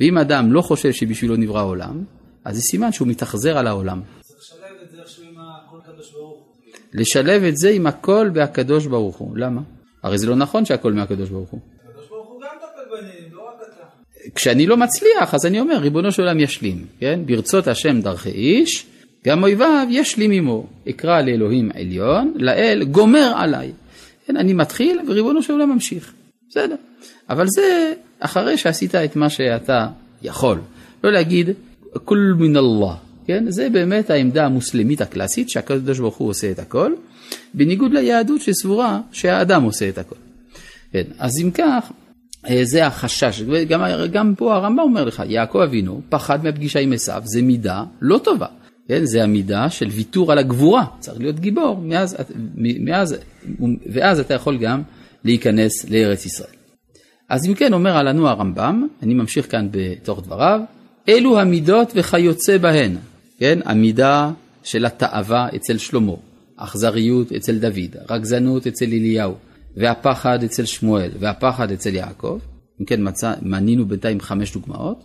ואם 0.00 0.18
אדם 0.18 0.52
לא 0.52 0.60
חושב 0.60 0.92
שבשבילו 0.92 1.36
נברא 1.36 1.58
העולם, 1.58 2.04
אז 2.44 2.56
זה 2.56 2.60
סימן 2.60 2.92
שהוא 2.92 3.08
מתאכזר 3.08 3.58
על 3.58 3.66
העולם. 3.66 4.00
לשלב 6.92 7.42
את 7.42 7.56
זה 7.56 7.70
עם 7.70 7.86
הכל 7.86 8.30
והקדוש 8.34 8.86
ברוך 8.86 9.16
הוא. 9.16 9.38
למה? 9.38 9.60
הרי 10.02 10.18
זה 10.18 10.26
לא 10.26 10.36
נכון 10.36 10.64
שהכל 10.64 10.92
מהקדוש 10.92 11.30
ברוך 11.30 11.50
הוא. 11.50 11.60
לא 13.32 13.42
כשאני 14.34 14.66
לא 14.66 14.76
מצליח, 14.76 15.34
אז 15.34 15.46
אני 15.46 15.60
אומר, 15.60 15.76
ריבונו 15.78 16.12
של 16.12 16.22
עולם 16.22 16.40
ישלים, 16.40 16.86
כן? 17.00 17.20
ברצות 17.26 17.68
השם 17.68 18.00
דרכי 18.00 18.30
איש, 18.30 18.86
גם 19.26 19.42
אויביו 19.42 19.86
ישלים 19.90 20.30
עמו. 20.30 20.66
אקרא 20.88 21.20
לאלוהים 21.20 21.70
עליון, 21.74 22.32
לאל 22.36 22.84
גומר 22.84 23.32
עליי. 23.36 23.72
כן, 24.26 24.36
אני 24.36 24.52
מתחיל 24.52 24.98
וריבונו 25.08 25.42
של 25.42 25.52
עולם 25.52 25.70
ממשיך. 25.70 26.12
בסדר. 26.50 26.76
אבל 27.30 27.46
זה 27.48 27.92
אחרי 28.20 28.56
שעשית 28.56 28.94
את 28.94 29.16
מה 29.16 29.30
שאתה 29.30 29.86
יכול. 30.22 30.58
לא 31.04 31.12
להגיד, 31.12 31.50
כול 32.04 32.34
מן 32.38 32.56
אללה. 32.56 32.94
כן? 33.26 33.50
זה 33.50 33.70
באמת 33.70 34.10
העמדה 34.10 34.46
המוסלמית 34.46 35.00
הקלאסית 35.00 35.50
שהקדוש 35.50 35.98
ברוך 35.98 36.16
הוא 36.16 36.28
עושה 36.28 36.50
את 36.50 36.58
הכל, 36.58 36.92
בניגוד 37.54 37.92
ליהדות 37.92 38.40
שסבורה 38.40 39.00
שהאדם 39.12 39.62
עושה 39.62 39.88
את 39.88 39.98
הכל. 39.98 40.16
כן, 40.92 41.02
אז 41.18 41.40
אם 41.40 41.50
כך, 41.50 41.92
אה, 42.48 42.60
זה 42.64 42.86
החשש, 42.86 43.42
גם, 43.68 43.82
גם 44.12 44.34
פה 44.34 44.54
הרמב"ם 44.54 44.78
אומר 44.78 45.04
לך, 45.04 45.22
יעקב 45.26 45.58
אבינו 45.58 46.00
פחד 46.08 46.44
מהפגישה 46.44 46.80
עם 46.80 46.92
עשיו, 46.92 47.22
זה 47.24 47.42
מידה 47.42 47.84
לא 48.00 48.18
טובה, 48.18 48.46
כן? 48.90 49.04
זה 49.04 49.22
המידה 49.22 49.70
של 49.70 49.88
ויתור 49.88 50.32
על 50.32 50.38
הגבורה, 50.38 50.84
צריך 50.98 51.20
להיות 51.20 51.40
גיבור, 51.40 51.76
מאז, 51.82 52.16
מאז, 52.56 53.16
ואז 53.92 54.20
אתה 54.20 54.34
יכול 54.34 54.58
גם 54.58 54.82
להיכנס 55.24 55.90
לארץ 55.90 56.26
ישראל. 56.26 56.54
אז 57.28 57.46
אם 57.48 57.54
כן 57.54 57.72
אומר 57.72 57.96
עלינו 57.96 58.28
הרמב"ם, 58.28 58.86
אני 59.02 59.14
ממשיך 59.14 59.50
כאן 59.50 59.68
בתוך 59.70 60.22
דבריו, 60.22 60.60
אלו 61.08 61.40
המידות 61.40 61.92
וכיוצא 61.94 62.58
בהן, 62.58 62.96
כן? 63.38 63.58
המידה 63.64 64.30
של 64.62 64.84
התאווה 64.84 65.48
אצל 65.56 65.78
שלמה, 65.78 66.14
אכזריות 66.56 67.32
אצל 67.32 67.58
דוד, 67.58 67.96
רגזנות 68.10 68.66
אצל 68.66 68.84
אליהו, 68.84 69.34
והפחד 69.76 70.44
אצל 70.44 70.64
שמואל, 70.64 71.10
והפחד 71.18 71.72
אצל 71.72 71.94
יעקב, 71.94 72.38
אם 72.80 72.84
כן 72.84 73.08
מצא, 73.08 73.34
מנינו 73.42 73.86
בינתיים 73.86 74.20
חמש 74.20 74.52
דוגמאות, 74.52 75.04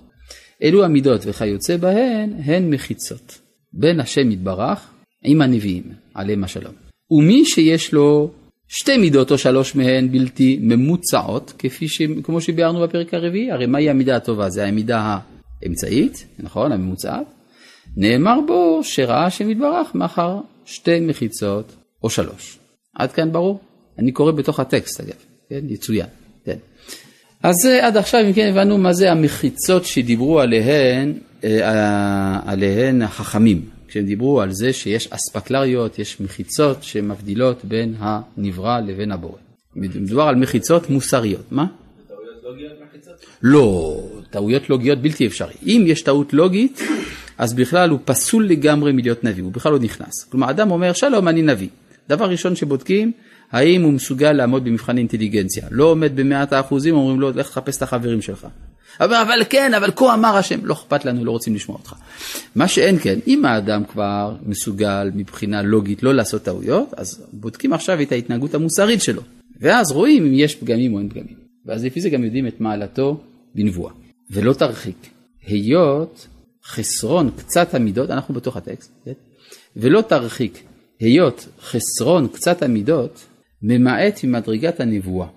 אלו 0.64 0.86
המידות 0.86 1.22
וכיוצא 1.26 1.78
בהן 1.78 2.34
הן 2.46 2.70
מחיצות 2.70 3.45
בין 3.76 4.00
השם 4.00 4.32
יתברך 4.32 4.90
עם 5.24 5.42
הנביאים, 5.42 5.84
עליהם 6.14 6.44
השלום. 6.44 6.74
ומי 7.12 7.46
שיש 7.46 7.94
לו 7.94 8.32
שתי 8.68 8.98
מידות 8.98 9.32
או 9.32 9.38
שלוש 9.38 9.76
מהן 9.76 10.12
בלתי 10.12 10.60
ממוצעות, 10.62 11.54
כפי 11.60 11.88
ש... 11.88 12.02
כמו 12.24 12.42
שביארנו 12.42 12.82
בפרק 12.82 13.14
הרביעי, 13.14 13.52
הרי 13.52 13.66
מהי 13.66 13.90
המידה 13.90 14.16
הטובה? 14.16 14.50
זה 14.50 14.66
המידה 14.66 15.20
האמצעית, 15.62 16.26
נכון, 16.40 16.72
הממוצעת, 16.72 17.26
נאמר 17.98 18.40
בו 18.48 18.80
שראה 18.84 19.26
השם 19.26 19.50
יתברך 19.50 19.96
מאחר 19.96 20.40
שתי 20.66 21.00
מחיצות 21.00 21.76
או 22.04 22.10
שלוש. 22.10 22.60
עד 22.96 23.12
כאן 23.12 23.32
ברור? 23.32 23.60
אני 24.00 24.12
קורא 24.12 24.32
בתוך 24.32 24.60
הטקסט 24.60 25.02
אגב, 25.02 25.16
כן? 25.50 25.62
יצוין, 25.70 26.08
כן. 26.46 26.58
אז 27.44 27.66
עד 27.66 27.98
עכשיו 27.98 28.22
אם 28.28 28.34
כן 28.34 28.48
הבנו 28.50 28.78
מה 28.78 28.94
זה 28.94 29.12
המחיצות 29.12 29.86
שדיברו 29.86 30.40
עליהן, 30.40 31.14
אה, 31.14 31.20
עליהן 32.46 33.02
החכמים, 33.02 33.62
כשהם 33.88 34.06
דיברו 34.06 34.42
על 34.42 34.52
זה 34.52 34.74
שיש 34.74 35.08
אספקלריות, 35.12 36.00
יש 36.00 36.22
מחיצות 36.22 36.84
שמבדילות 36.84 37.66
בין 37.66 37.96
הנברא 38.00 38.80
לבין 38.80 39.12
הבורא. 39.12 39.38
מדובר 39.76 40.24
על 40.24 40.36
מחיצות 40.36 40.90
מוסריות, 40.90 41.52
מה? 41.52 41.66
לא, 43.42 44.00
טעויות 44.30 44.70
לוגיות 44.70 45.02
בלתי 45.02 45.28
אפשרי. 45.28 45.54
אם 45.66 45.84
יש 45.88 46.02
טעות 46.02 46.34
לוגית, 46.34 46.82
אז 47.38 47.54
בכלל 47.54 47.90
הוא 47.90 48.00
פסול 48.06 48.48
לגמרי 48.48 48.92
מלהיות 48.92 49.24
נביא, 49.24 49.44
הוא 49.44 49.52
בכלל 49.52 49.72
לא 49.72 49.80
נכנס. 49.80 50.24
כלומר, 50.30 50.50
אדם 50.50 50.72
אומר, 50.72 50.94
שלום, 50.94 51.28
אני 51.28 51.42
נביא. 51.42 51.68
דבר 52.10 52.30
ראשון 52.30 52.56
שבודקים, 52.56 53.12
האם 53.52 53.82
הוא 53.82 53.94
מסוגל 53.94 54.32
לעמוד 54.32 54.64
במבחן 54.64 54.98
אינטליגנציה. 54.98 55.68
לא 55.72 55.84
עומד 55.84 56.16
במאת 56.16 56.54
האחוזים, 56.54 56.96
אומרים 56.96 57.20
לו, 57.22 57.32
לך 57.32 57.50
תחפש 57.50 57.78
את 57.78 57.82
החברים 57.82 58.22
שלך. 58.22 58.48
אבל, 59.00 59.16
אבל 59.16 59.44
כן, 59.50 59.74
אבל 59.74 59.92
כה 59.96 60.14
אמר 60.14 60.36
השם, 60.38 60.66
לא 60.66 60.74
אכפת 60.74 61.06
לנו, 61.06 61.26
לא 61.26 61.32
רוצים 61.32 61.56
לשמוע 61.56 61.78
אותך. 61.78 61.94
מה 62.56 62.68
שאין 62.68 62.98
כן, 63.00 63.20
אם 63.28 63.46
האדם 63.46 63.86
כבר 63.86 64.36
מסוגל 64.46 65.12
מבחינה 65.16 65.62
לוגית 65.62 66.04
לא 66.04 66.14
לעשות 66.14 66.44
טעויות, 66.44 66.94
אז 66.98 67.26
בודקים 67.34 67.74
עכשיו 67.74 68.02
את 68.02 68.12
ההתנהגות 68.12 68.54
המוסרית 68.54 69.02
שלו. 69.02 69.22
ואז 69.60 69.92
רואים 69.92 70.26
אם 70.26 70.34
יש 70.34 70.56
פגמים 70.56 70.94
או 70.94 71.00
אין 71.00 71.10
פגמים. 71.10 71.36
ואז 71.66 71.86
לפי 71.86 72.02
זה 72.02 72.10
גם 72.10 72.24
יודעים 72.24 72.48
את 72.48 72.62
מעלתו 72.62 73.22
בנבואה. 73.56 73.94
ולא 74.32 74.54
תרחיק, 74.54 75.10
היות 75.48 76.28
חסרון 76.66 77.32
קצת 77.38 77.74
המידות, 77.74 78.10
אנחנו 78.10 78.34
בתוך 78.34 78.58
הטקסט, 78.58 78.92
כן? 79.06 79.12
ולא 79.76 80.02
תרחיק, 80.02 80.64
היות 81.00 81.48
חסרון 81.62 82.28
קצת 82.28 82.64
המידות, 82.64 83.26
ממעט 83.62 84.24
ממדרגת 84.24 84.80
הנבואה. 84.80 85.28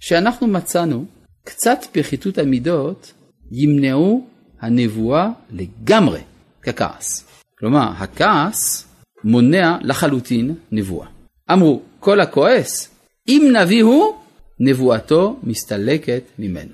שאנחנו 0.00 0.46
מצאנו 0.46 1.04
קצת 1.44 1.78
פחיתות 1.92 2.38
המידות 2.38 3.12
ימנעו 3.52 4.26
הנבואה 4.60 5.28
לגמרי 5.50 6.20
ככעס. 6.62 7.24
כלומר, 7.58 7.88
הכעס 7.96 8.88
מונע 9.24 9.76
לחלוטין 9.82 10.54
נבואה. 10.72 11.06
אמרו, 11.52 11.82
כל 12.00 12.20
הכועס, 12.20 12.88
אם 13.28 13.52
נביא 13.56 13.82
הוא, 13.82 14.14
נבואתו 14.60 15.40
מסתלקת 15.42 16.22
ממנו. 16.38 16.70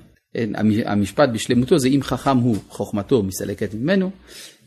המשפט 0.85 1.29
בשלמותו 1.29 1.79
זה 1.79 1.87
אם 1.87 1.99
חכם 2.03 2.37
הוא, 2.37 2.57
חוכמתו 2.69 3.23
מסתלקת 3.23 3.73
ממנו, 3.73 4.11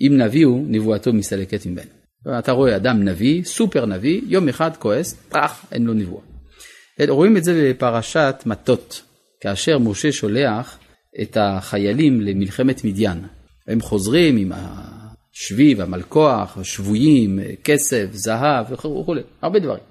אם 0.00 0.12
נביא 0.16 0.46
הוא, 0.46 0.64
נבואתו 0.68 1.12
מסתלקת 1.12 1.66
ממנו. 1.66 1.90
אתה 2.38 2.52
רואה 2.52 2.76
אדם 2.76 3.02
נביא, 3.02 3.44
סופר 3.44 3.86
נביא, 3.86 4.20
יום 4.26 4.48
אחד 4.48 4.76
כועס, 4.76 5.14
טראח, 5.28 5.66
אין 5.72 5.84
לו 5.84 5.94
נבואה. 5.94 6.22
רואים 7.08 7.36
את 7.36 7.44
זה 7.44 7.70
בפרשת 7.70 8.42
מטות, 8.46 9.02
כאשר 9.42 9.78
משה 9.78 10.12
שולח 10.12 10.78
את 11.22 11.36
החיילים 11.40 12.20
למלחמת 12.20 12.84
מדיין. 12.84 13.18
הם 13.68 13.80
חוזרים 13.80 14.36
עם 14.36 14.52
השביב, 14.54 15.80
המלכוח, 15.80 16.58
השבויים, 16.58 17.38
כסף, 17.64 18.06
זהב 18.12 18.66
וכולי, 18.70 19.20
הרבה 19.42 19.58
דברים. 19.58 19.82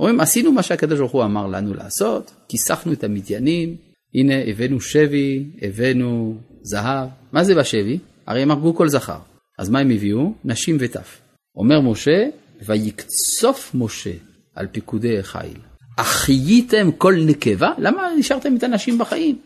אומרים, 0.00 0.20
עשינו 0.20 0.52
מה 0.52 0.62
שהקדוש 0.62 0.98
ברוך 0.98 1.12
הוא 1.12 1.24
אמר 1.24 1.46
לנו 1.46 1.74
לעשות, 1.74 2.34
כיסחנו 2.48 2.92
את 2.92 3.04
המדיינים, 3.04 3.76
הנה 4.14 4.34
הבאנו 4.46 4.80
שבי, 4.80 5.44
הבאנו 5.62 6.38
זהב. 6.62 7.08
מה 7.32 7.44
זה 7.44 7.54
בשבי? 7.54 7.98
הרי 8.26 8.42
הם 8.42 8.50
הרגו 8.50 8.74
כל 8.74 8.88
זכר. 8.88 9.18
אז 9.58 9.68
מה 9.68 9.78
הם 9.78 9.90
הביאו? 9.90 10.32
נשים 10.44 10.76
וטף. 10.80 11.20
אומר 11.56 11.80
משה, 11.80 12.28
ויקצוף 12.66 13.70
משה 13.74 14.12
על 14.54 14.66
פיקודי 14.66 15.18
החיל. 15.18 15.67
החייתם 15.98 16.90
כל 16.98 17.14
נקבה? 17.26 17.72
למה 17.78 18.02
נשארתם 18.18 18.56
את 18.56 18.62
הנשים 18.62 18.98
בחיים? 18.98 19.38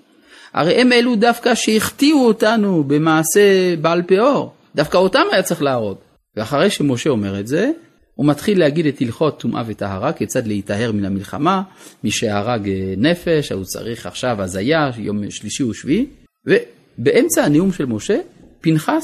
הרי 0.53 0.81
הם 0.81 0.93
אלו 0.93 1.17
דווקא 1.17 1.55
שהחטיאו 1.55 2.27
אותנו 2.27 2.85
במעשה 2.85 3.77
בעל 3.81 4.03
פאור. 4.03 4.53
דווקא 4.75 4.97
אותם 4.97 5.23
היה 5.33 5.43
צריך 5.43 5.63
להרוג. 5.63 5.99
ואחרי 6.37 6.71
שמשה 6.71 7.11
אומר 7.11 7.41
את 7.41 7.47
זה, 7.47 7.71
הוא 8.15 8.27
מתחיל 8.27 8.59
להגיד 8.59 8.87
את 8.87 9.01
הלכות 9.01 9.41
טומאה 9.41 9.63
וטהרה, 9.67 10.13
כיצד 10.13 10.47
להיטהר 10.47 10.93
מן 10.93 11.05
המלחמה, 11.05 11.63
מי 12.05 12.11
שהרג 12.11 12.69
אה, 12.69 12.95
נפש, 12.97 13.53
הוא 13.53 13.65
צריך 13.65 14.07
עכשיו 14.07 14.43
הזיה, 14.43 14.91
יום 14.99 15.31
שלישי 15.31 15.63
ושביעי, 15.63 16.07
ובאמצע 16.47 17.45
הנאום 17.45 17.73
של 17.73 17.87
משה, 17.87 18.19
פנחס, 18.61 19.03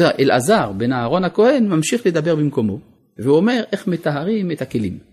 אלעזר 0.00 0.72
בן 0.72 0.92
אהרון 0.92 1.24
הכהן, 1.24 1.68
ממשיך 1.68 2.06
לדבר 2.06 2.34
במקומו, 2.34 2.78
והוא 3.18 3.36
אומר 3.36 3.62
איך 3.72 3.86
מטהרים 3.86 4.50
את 4.50 4.62
הכלים. 4.62 5.09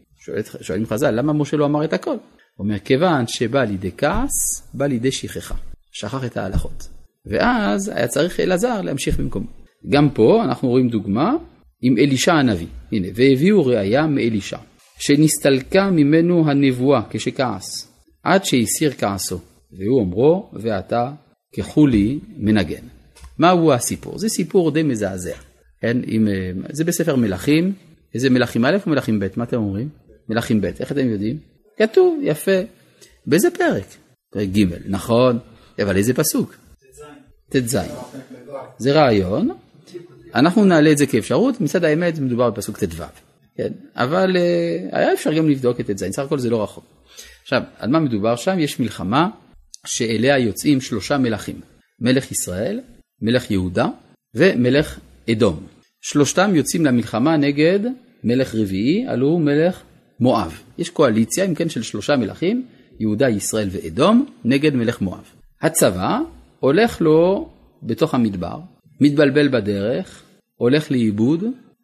שואלים 0.62 0.86
חז"ל, 0.86 1.12
למה 1.12 1.34
משה 1.34 1.58
לא 1.58 1.66
אמר 1.66 1.86
את 1.86 1.94
הכל? 1.94 2.12
הוא 2.12 2.20
אומר, 2.60 2.80
כיוון 2.80 3.28
שבא 3.28 3.64
לידי 3.64 3.92
כעס, 3.98 4.68
בא 4.74 4.86
לידי 4.86 5.12
שכחה, 5.12 5.56
שכח 5.92 6.26
את 6.26 6.38
ההלכות. 6.38 6.88
ואז 7.26 7.92
היה 7.96 8.08
צריך 8.08 8.40
אלעזר 8.40 8.82
להמשיך 8.82 9.20
במקומו. 9.20 9.48
גם 9.90 10.10
פה 10.10 10.44
אנחנו 10.44 10.70
רואים 10.70 10.90
דוגמה 10.90 11.36
עם 11.82 11.98
אלישע 11.98 12.34
הנביא. 12.34 12.68
הנה, 12.92 13.08
והביאו 13.16 13.66
ראיה 13.66 14.08
מאלישע, 14.08 14.58
שנסתלקה 15.00 15.90
ממנו 15.90 16.50
הנבואה 16.50 17.02
כשכעס, 17.10 17.92
עד 18.24 18.46
שהסיר 18.46 18.92
כעסו, 18.92 19.40
והוא 19.72 20.00
אומרו, 20.00 20.50
ואתה 20.54 21.12
כחולי 21.54 22.20
מנגן. 22.38 22.84
מהו 23.40 23.74
הסיפור? 23.74 24.20
זה 24.20 24.30
סיפור 24.30 24.72
די 24.72 24.84
מזעזע. 24.84 25.36
כן, 25.82 25.98
עם, 26.06 26.28
אה, 26.28 26.52
זה 26.70 26.84
בספר 26.84 27.16
מלכים, 27.16 27.74
איזה 28.16 28.30
מלכים 28.30 28.66
א' 28.66 28.78
או 28.86 28.92
מלכים 28.92 29.20
ב'? 29.20 29.28
מה 29.36 29.44
אתם 29.44 29.58
אומרים? 29.58 29.90
מלכים 30.30 30.62
ב', 30.62 30.66
איך 30.66 30.92
אתם 30.92 31.10
יודעים? 31.10 31.38
כתוב, 31.78 32.20
יפה. 32.24 32.62
באיזה 33.26 33.52
פרק? 33.52 33.86
פרק 34.32 34.50
ג', 34.50 34.66
נכון, 34.86 35.40
אבל 35.82 35.98
איזה 35.98 36.14
פסוק? 36.14 36.56
ט"ז. 37.50 37.78
זה 38.78 38.92
רעיון, 38.92 39.50
אנחנו 40.36 40.66
נעלה 40.66 40.92
את 40.92 40.98
זה 40.98 41.06
כאפשרות, 41.06 41.62
מצד 41.62 41.84
האמת 41.84 42.20
מדובר 42.20 42.50
בפסוק 42.50 42.78
ט"ו, 42.84 43.04
כן? 43.58 43.72
אבל 43.96 44.36
uh, 44.36 44.96
היה 44.96 45.14
אפשר 45.14 45.34
גם 45.34 45.50
לבדוק 45.50 45.80
את 45.80 45.86
ט"ז, 45.92 46.04
סך 46.12 46.20
הכל 46.20 46.40
זה 46.40 46.50
לא 46.50 46.64
רחוק. 46.64 46.86
עכשיו, 47.44 47.62
על 47.78 47.90
מה 47.90 48.00
מדובר 48.00 48.36
שם? 48.36 48.60
יש 48.60 48.80
מלחמה 48.80 49.30
שאליה 49.86 50.38
יוצאים 50.38 50.82
שלושה 50.82 51.18
מלכים, 51.18 51.62
מלך 52.00 52.32
ישראל, 52.32 52.82
מלך 53.22 53.52
יהודה 53.52 53.88
ומלך 54.36 55.00
אדום. 55.32 55.68
שלושתם 56.02 56.52
יוצאים 56.56 56.86
למלחמה 56.86 57.38
נגד 57.38 57.80
מלך 58.24 58.56
רביעי, 58.56 59.08
הלוא 59.08 59.30
הוא 59.30 59.42
מלך 59.42 59.82
מואב. 60.20 60.62
יש 60.78 60.90
קואליציה, 60.90 61.46
אם 61.46 61.56
כן, 61.56 61.70
של 61.70 61.82
שלושה 61.82 62.16
מלכים, 62.16 62.66
יהודה, 63.00 63.30
ישראל 63.30 63.68
ואדום, 63.72 64.26
נגד 64.46 64.76
מלך 64.76 65.02
מואב. 65.02 65.24
הצבא 65.62 66.20
הולך 66.60 67.02
לו 67.02 67.50
בתוך 67.84 68.14
המדבר, 68.14 68.60
מתבלבל 69.02 69.48
בדרך, 69.48 70.24
הולך 70.56 70.92
לאיבוד, 70.92 71.44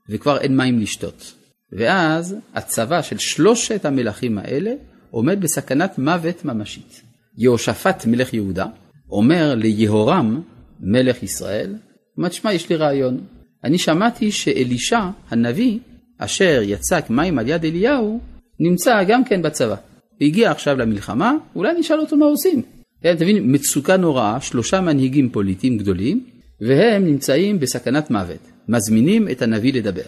וכבר 0.10 0.38
אין 0.38 0.58
מים 0.58 0.80
לשתות. 0.80 1.34
ואז 1.72 2.36
הצבא 2.54 3.02
של 3.02 3.18
שלושת 3.18 3.86
המלכים 3.86 4.38
האלה 4.38 4.74
עומד 5.12 5.42
בסכנת 5.42 5.98
מוות 5.98 6.46
ממשית. 6.46 7.02
יהושפט 7.38 8.06
מלך 8.06 8.34
יהודה 8.34 8.66
אומר 9.10 9.56
ליהורם 9.56 10.42
מלך 10.80 11.24
ישראל, 11.24 11.76
אומר, 12.18 12.30
תשמע, 12.30 12.54
יש 12.54 12.70
לי 12.70 12.76
רעיון. 12.76 13.20
אני 13.64 13.78
שמעתי 13.78 14.32
שאלישע 14.32 15.10
הנביא, 15.30 15.80
אשר 16.26 16.62
יצק 16.64 17.10
מים 17.10 17.40
על 17.40 17.50
יד 17.50 17.66
אליהו, 17.66 18.20
נמצא 18.60 19.04
גם 19.04 19.24
כן 19.24 19.42
בצבא. 19.42 19.76
הגיע 20.22 20.52
עכשיו 20.52 20.78
למלחמה, 20.78 21.34
אולי 21.56 21.74
נשאל 21.80 22.00
אותו 22.00 22.18
מה 22.18 22.26
עושים. 22.26 22.62
אתה 23.00 23.24
מבין, 23.24 23.38
מצוקה 23.44 23.98
נוראה, 23.98 24.42
שלושה 24.42 24.82
מנהיגים 24.82 25.30
פוליטיים 25.30 25.78
גדולים, 25.78 26.26
והם 26.62 27.06
נמצאים 27.06 27.60
בסכנת 27.60 28.12
מוות, 28.12 28.40
מזמינים 28.70 29.30
את 29.30 29.42
הנביא 29.42 29.74
לדבר. 29.74 30.04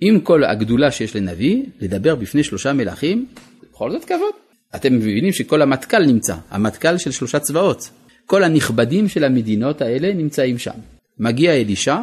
עם 0.00 0.20
כל 0.20 0.44
הגדולה 0.44 0.90
שיש 0.90 1.16
לנביא, 1.16 1.62
לדבר 1.80 2.14
בפני 2.14 2.42
שלושה 2.42 2.72
מלכים, 2.72 3.26
בכל 3.72 3.90
זאת 3.90 4.04
כבוד. 4.04 4.32
אתם 4.74 4.94
מבינים 4.96 5.32
שכל 5.32 5.62
המטכ"ל 5.62 6.06
נמצא, 6.06 6.34
המטכ"ל 6.50 6.98
של 6.98 7.10
שלושה 7.10 7.38
צבאות. 7.38 7.90
כל 8.26 8.42
הנכבדים 8.42 9.08
של 9.08 9.24
המדינות 9.24 9.82
האלה 9.82 10.14
נמצאים 10.14 10.58
שם. 10.58 10.78
מגיע 11.18 11.52
אלישע, 11.52 11.96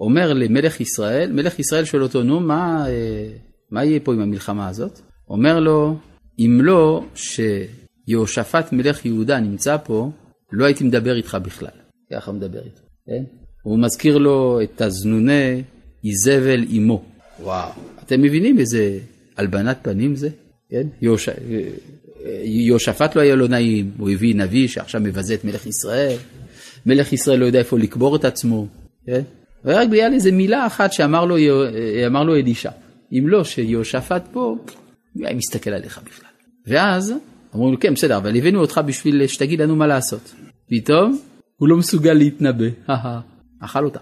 אומר 0.00 0.32
למלך 0.32 0.80
ישראל, 0.80 1.32
מלך 1.32 1.58
ישראל 1.58 1.84
שואל 1.84 2.02
אותו, 2.02 2.22
נו, 2.22 2.40
מה, 2.40 2.88
אה, 2.88 3.28
מה 3.70 3.84
יהיה 3.84 4.00
פה 4.00 4.12
עם 4.12 4.20
המלחמה 4.20 4.68
הזאת? 4.68 5.00
אומר 5.28 5.60
לו, 5.60 5.96
אם 6.38 6.60
לא 6.62 7.04
שיהושפט 7.14 8.72
מלך 8.72 9.06
יהודה 9.06 9.40
נמצא 9.40 9.76
פה, 9.84 10.10
לא 10.52 10.64
הייתי 10.64 10.84
מדבר 10.84 11.16
איתך 11.16 11.38
בכלל. 11.42 11.70
ככה 12.12 12.32
מדבר 12.32 12.58
איתו. 12.58 12.80
כן? 13.06 13.24
הוא 13.62 13.78
מזכיר 13.78 14.18
לו 14.18 14.60
את 14.62 14.80
הזנוני 14.80 15.62
איזבל 16.04 16.64
אמו. 16.76 17.02
וואו, 17.42 17.70
אתם 18.04 18.22
מבינים 18.22 18.58
איזה 18.58 18.98
הלבנת 19.36 19.78
פנים 19.82 20.16
זה? 20.16 20.28
כן? 20.70 20.86
יוש... 21.02 21.28
יהושפט 22.44 23.16
לא 23.16 23.20
היה 23.20 23.34
לו 23.34 23.46
נעים, 23.46 23.90
הוא 23.98 24.10
הביא 24.10 24.34
נביא 24.34 24.68
שעכשיו 24.68 25.00
מבזה 25.00 25.34
את 25.34 25.44
מלך 25.44 25.66
ישראל, 25.66 26.16
מלך 26.86 27.12
ישראל 27.12 27.38
לא 27.38 27.46
יודע 27.46 27.58
איפה 27.58 27.78
לקבור 27.78 28.16
את 28.16 28.24
עצמו, 28.24 28.66
כן? 29.06 29.22
ורק 29.64 29.88
בגלל 29.88 30.12
איזה 30.12 30.32
מילה 30.32 30.66
אחת 30.66 30.92
שאמר 30.92 31.24
לו, 31.24 31.36
אמר 32.06 32.24
לו 32.24 32.34
אלישע, 32.34 32.70
אם 33.12 33.24
לא 33.28 33.44
שיהושפט 33.44 34.28
פה, 34.32 34.56
מי 35.16 35.26
היה 35.26 35.36
מסתכל 35.36 35.70
עליך 35.70 36.00
בכלל? 36.04 36.30
ואז 36.66 37.14
אמרו 37.54 37.70
לו, 37.72 37.80
כן, 37.80 37.94
בסדר, 37.94 38.16
אבל 38.16 38.36
הבאנו 38.36 38.60
אותך 38.60 38.80
בשביל 38.86 39.26
שתגיד 39.26 39.60
לנו 39.60 39.76
מה 39.76 39.86
לעשות. 39.86 40.34
פתאום 40.68 41.18
הוא 41.56 41.68
לא 41.68 41.76
מסוגל 41.76 42.12
להתנבא, 42.12 42.66
אכל 43.64 43.84
אותה. 43.84 44.00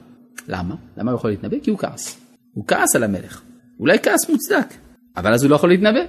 למה? 0.48 0.74
למה 0.96 1.10
הוא 1.10 1.18
יכול 1.18 1.30
להתנבא? 1.30 1.56
כי 1.62 1.70
הוא 1.70 1.78
כעס. 1.78 2.20
הוא 2.52 2.64
כעס 2.66 2.96
על 2.96 3.04
המלך. 3.04 3.42
אולי 3.80 3.98
כעס 3.98 4.30
מוצדק, 4.30 4.74
אבל 5.16 5.34
אז 5.34 5.42
הוא 5.42 5.50
לא 5.50 5.56
יכול 5.56 5.68
להתנבא. 5.68 6.00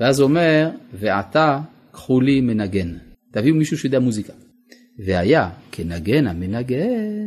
ואז 0.00 0.20
הוא 0.20 0.28
אומר, 0.28 0.70
ועתה 0.92 1.60
קחו 1.92 2.20
לי 2.20 2.40
מנגן. 2.40 2.96
תביאו 3.32 3.54
מישהו 3.54 3.78
שיודע 3.78 3.98
מוזיקה. 3.98 4.32
והיה 5.06 5.50
כנגן 5.72 6.26
המנגן, 6.26 7.26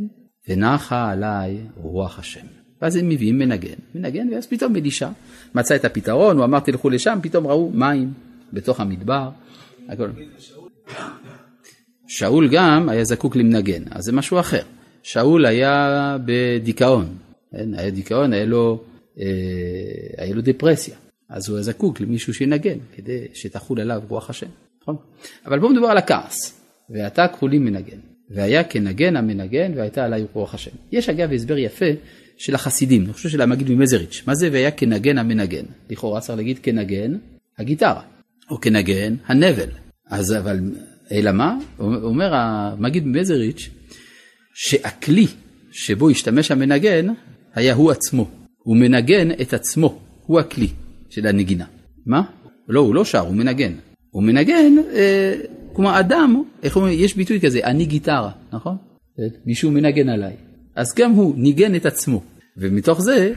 ונחה 0.49 1.11
עליי 1.11 1.57
רוח 1.75 2.19
השם. 2.19 2.45
ואז 2.81 2.95
הם 2.95 3.09
מביאים 3.09 3.39
מנגן, 3.39 3.73
מנגן, 3.95 4.33
ואז 4.33 4.47
פתאום 4.47 4.75
אלישע 4.75 5.09
מצא 5.55 5.75
את 5.75 5.85
הפתרון, 5.85 6.37
הוא 6.37 6.45
אמר 6.45 6.59
תלכו 6.59 6.89
לשם, 6.89 7.19
פתאום 7.21 7.47
ראו 7.47 7.71
מים 7.73 8.13
בתוך 8.53 8.79
המדבר. 8.79 9.29
הכל. 9.89 10.09
שאול 12.07 12.49
גם 12.51 12.89
היה 12.89 13.03
זקוק 13.03 13.35
למנגן, 13.35 13.83
אז 13.91 14.03
זה 14.03 14.11
משהו 14.11 14.39
אחר. 14.39 14.61
שאול 15.03 15.45
היה 15.45 16.17
בדיכאון, 16.25 17.17
כן? 17.51 17.73
היה 17.73 17.91
דיכאון, 17.91 18.33
היה 18.33 18.45
לו, 18.45 18.83
אה, 19.19 19.25
היה 20.17 20.35
לו 20.35 20.41
דפרסיה, 20.41 20.95
אז 21.29 21.49
הוא 21.49 21.57
היה 21.57 21.63
זקוק 21.63 22.01
למישהו 22.01 22.33
שינגן, 22.33 22.77
כדי 22.95 23.27
שתחול 23.33 23.79
עליו 23.79 24.01
רוח 24.07 24.29
השם, 24.29 24.47
נכון? 24.81 24.95
אבל 25.45 25.61
פה 25.61 25.69
מדובר 25.69 25.87
על 25.87 25.97
הכעס, 25.97 26.61
ואתה 26.89 27.27
כחולים 27.27 27.65
מנגן, 27.65 27.97
והיה 28.29 28.63
כנגן 28.63 29.15
המנגן 29.15 29.71
והייתה 29.75 30.05
עליי 30.05 30.25
רוח 30.33 30.53
השם. 30.53 30.71
יש 30.91 31.09
אגב 31.09 31.33
הסבר 31.33 31.57
יפה 31.57 31.85
של 32.37 32.55
החסידים, 32.55 33.05
אני 33.05 33.13
חושב 33.13 33.29
של 33.29 33.41
המגיד 33.41 33.69
ממזריץ', 33.69 34.23
מה 34.27 34.35
זה 34.35 34.49
והיה 34.51 34.71
כנגן 34.71 35.17
המנגן? 35.17 35.63
לכאורה 35.89 36.21
צריך 36.21 36.37
להגיד 36.37 36.59
כנגן 36.63 37.17
הגיטרה, 37.57 38.01
או 38.51 38.61
כנגן 38.61 39.15
הנבל. 39.25 39.69
אז 40.09 40.33
אבל, 40.33 40.59
אלא 41.11 41.31
מה? 41.31 41.57
אומר 41.79 42.33
המגיד 42.33 43.07
ממזריץ', 43.07 43.69
שהכלי 44.53 45.27
שבו 45.71 46.09
השתמש 46.09 46.51
המנגן 46.51 47.07
היה 47.55 47.73
הוא 47.73 47.91
עצמו. 47.91 48.29
הוא 48.57 48.77
מנגן 48.77 49.31
את 49.31 49.53
עצמו, 49.53 49.99
הוא 50.21 50.39
הכלי 50.39 50.67
של 51.09 51.27
הנגינה. 51.27 51.65
מה? 52.05 52.21
לא, 52.67 52.79
הוא 52.79 52.95
לא 52.95 53.05
שר, 53.05 53.19
הוא 53.19 53.35
מנגן. 53.35 53.73
הוא 54.09 54.23
מנגן, 54.23 54.73
אה, 54.93 55.35
כמו 55.79 55.99
אדם, 55.99 56.43
איך 56.63 56.75
אומרים, 56.75 56.99
יש 56.99 57.15
ביטוי 57.15 57.41
כזה, 57.41 57.59
אני 57.63 57.85
גיטרה, 57.85 58.31
נכון? 58.53 58.75
מישהו 59.45 59.71
מנגן 59.71 60.09
עליי. 60.09 60.33
אז 60.75 60.93
גם 60.95 61.11
הוא 61.11 61.33
ניגן 61.37 61.75
את 61.75 61.85
עצמו, 61.85 62.23
ומתוך 62.57 63.01
זה 63.01 63.33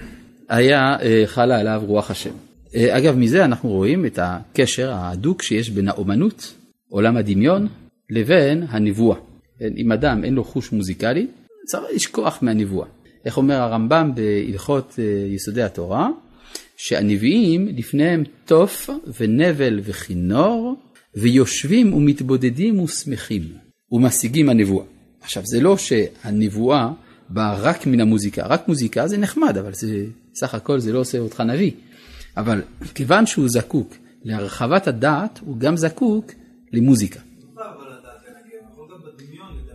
היה 0.48 0.96
אה, 1.02 1.22
חלה 1.26 1.58
עליו 1.58 1.82
רוח 1.86 2.10
השם. 2.10 2.30
אה, 2.74 2.98
אגב, 2.98 3.16
מזה 3.16 3.44
אנחנו 3.44 3.68
רואים 3.68 4.06
את 4.06 4.18
הקשר 4.22 4.92
ההדוק 4.92 5.42
שיש 5.42 5.70
בין 5.70 5.88
האומנות, 5.88 6.54
עולם 6.88 7.16
הדמיון, 7.16 7.68
לבין 8.10 8.64
הנבואה. 8.68 9.16
אם 9.76 9.92
אדם 9.92 10.24
אין 10.24 10.34
לו 10.34 10.44
חוש 10.44 10.72
מוזיקלי, 10.72 11.26
צריך 11.66 11.84
לשכוח 11.94 12.38
מהנבואה. 12.42 12.86
איך 13.24 13.36
אומר 13.36 13.54
הרמב"ם 13.54 14.12
בהלכות 14.14 14.94
אה, 14.98 15.04
יסודי 15.34 15.62
התורה? 15.62 16.08
שהנביאים 16.76 17.68
לפניהם 17.76 18.22
תוף 18.44 18.90
ונבל 19.20 19.80
וכינור, 19.82 20.76
ויושבים 21.16 21.94
ומתבודדים 21.94 22.80
ושמחים, 22.80 23.42
ומשיגים 23.92 24.48
הנבואה. 24.48 24.84
עכשיו, 25.20 25.42
זה 25.46 25.60
לא 25.60 25.76
שהנבואה 25.76 26.90
באה 27.28 27.54
רק 27.54 27.86
מן 27.86 28.00
המוזיקה, 28.00 28.46
רק 28.46 28.68
מוזיקה 28.68 29.08
זה 29.08 29.18
נחמד, 29.18 29.58
אבל 29.58 29.72
זה, 29.74 30.04
סך 30.34 30.54
הכל 30.54 30.80
זה 30.80 30.92
לא 30.92 30.98
עושה 30.98 31.18
אותך 31.18 31.40
נביא. 31.40 31.70
אבל 32.36 32.62
כיוון 32.94 33.26
שהוא 33.26 33.48
זקוק 33.48 33.94
להרחבת 34.24 34.88
הדעת, 34.88 35.40
הוא 35.44 35.58
גם 35.58 35.76
זקוק 35.76 36.32
למוזיקה. 36.72 37.20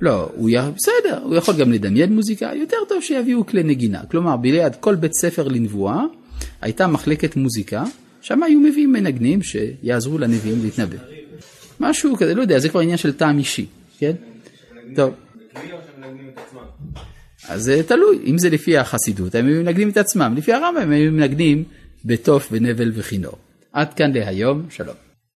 לא, 0.01 0.29
הוא 0.35 0.49
י... 0.49 0.55
בסדר, 0.75 1.23
הוא 1.23 1.35
יכול 1.35 1.55
גם 1.55 1.71
לדמיין 1.71 2.15
מוזיקה, 2.15 2.51
יותר 2.55 2.77
טוב 2.89 3.01
שיביאו 3.01 3.45
כלי 3.45 3.63
נגינה. 3.63 4.05
כלומר, 4.05 4.37
ביליד 4.37 4.75
כל 4.75 4.95
בית 4.95 5.13
ספר 5.13 5.47
לנבואה 5.47 6.01
הייתה 6.61 6.87
מחלקת 6.87 7.35
מוזיקה, 7.35 7.83
שם 8.21 8.43
היו 8.43 8.59
מביאים 8.59 8.91
מנגנים 8.91 9.39
שיעזרו 9.41 10.17
לנביאים 10.17 10.59
להתנבא. 10.63 11.16
משהו 11.79 12.15
כזה, 12.15 12.35
לא 12.35 12.41
יודע, 12.41 12.59
זה 12.59 12.69
כבר 12.69 12.79
עניין 12.79 12.97
של 12.97 13.13
טעם 13.13 13.37
אישי, 13.37 13.65
כן? 13.99 14.11
טוב. 14.95 15.13
אז 17.49 17.71
תלוי, 17.87 18.19
אם 18.25 18.37
זה 18.37 18.49
לפי 18.49 18.77
החסידות, 18.77 19.35
הם 19.35 19.47
מנגנים 19.47 19.89
את 19.89 19.97
עצמם, 19.97 20.33
לפי 20.37 20.53
הרמב"ם 20.53 20.91
הם 20.91 21.15
מנגנים 21.17 21.63
בתוף 22.05 22.47
ונבל 22.51 22.91
וכינור. 22.93 23.37
עד 23.73 23.93
כאן 23.93 24.11
להיום, 24.13 24.65
שלום. 24.69 25.06